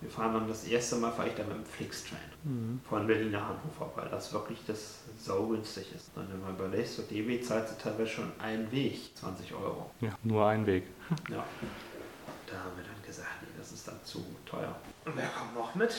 [0.00, 2.80] wir fahren dann das erste Mal fahre ich dann mit dem Flixtrain Mhm.
[2.88, 6.10] von Berlin nach Hannover, weil das wirklich das saugünstig ist.
[6.14, 9.90] Und wenn man überlegt, so DB zahlt sie teilweise schon einen Weg, 20 Euro.
[10.00, 10.84] Ja, nur ein Weg.
[11.30, 11.42] Ja.
[12.46, 14.74] Da haben wir dann gesagt, nee, das ist dann zu teuer.
[15.06, 15.94] Und wer kommt noch mit?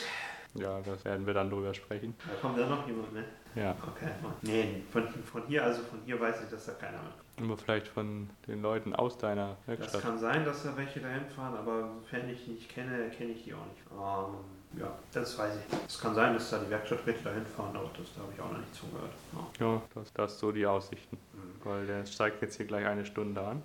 [0.54, 2.16] Ja, das werden wir dann drüber sprechen.
[2.28, 3.26] Da kommt da noch jemand mit?
[3.56, 4.12] Ja, Okay.
[4.44, 7.14] Nee, von, von hier, also von hier weiß ich, dass da keiner mit.
[7.42, 10.02] Aber vielleicht von den Leuten aus deiner Das Werkstatt.
[10.02, 13.44] kann sein, dass da welche dahin fahren, aber sofern ich die nicht kenne, kenne ich
[13.44, 13.82] die auch nicht.
[13.92, 15.78] Ähm, ja, das weiß ich.
[15.88, 18.52] Es kann sein, dass da die Werkstatträte dahin fahren, aber das da habe ich auch
[18.52, 19.12] noch nicht zugehört.
[19.60, 19.66] Ja.
[19.66, 21.18] Ja, das, das so die Aussichten.
[21.34, 21.66] Mhm.
[21.70, 23.62] Weil der zeigt jetzt hier gleich eine Stunde an.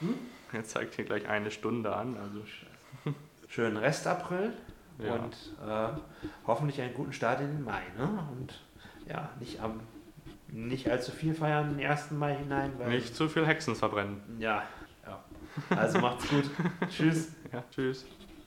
[0.00, 0.14] Hm?
[0.52, 2.16] Er zeigt hier gleich eine Stunde an.
[2.16, 2.40] Also
[3.48, 4.52] Schönen Rest April
[4.98, 5.14] Ja.
[5.14, 5.34] und
[5.64, 6.00] äh,
[6.46, 7.82] hoffentlich einen guten Start in den Mai.
[7.96, 8.08] Ne?
[8.32, 8.60] Und
[9.08, 9.78] ja, nicht am
[10.54, 12.12] nicht allzu viel feiern den 1.
[12.12, 12.72] Mai hinein.
[12.88, 14.20] Nicht zu viel Hexen verbrennen.
[14.38, 14.62] Ja,
[15.04, 15.24] ja.
[15.70, 16.44] Also macht's gut.
[16.88, 17.34] Tschüss.
[17.52, 18.06] Ja, tschüss.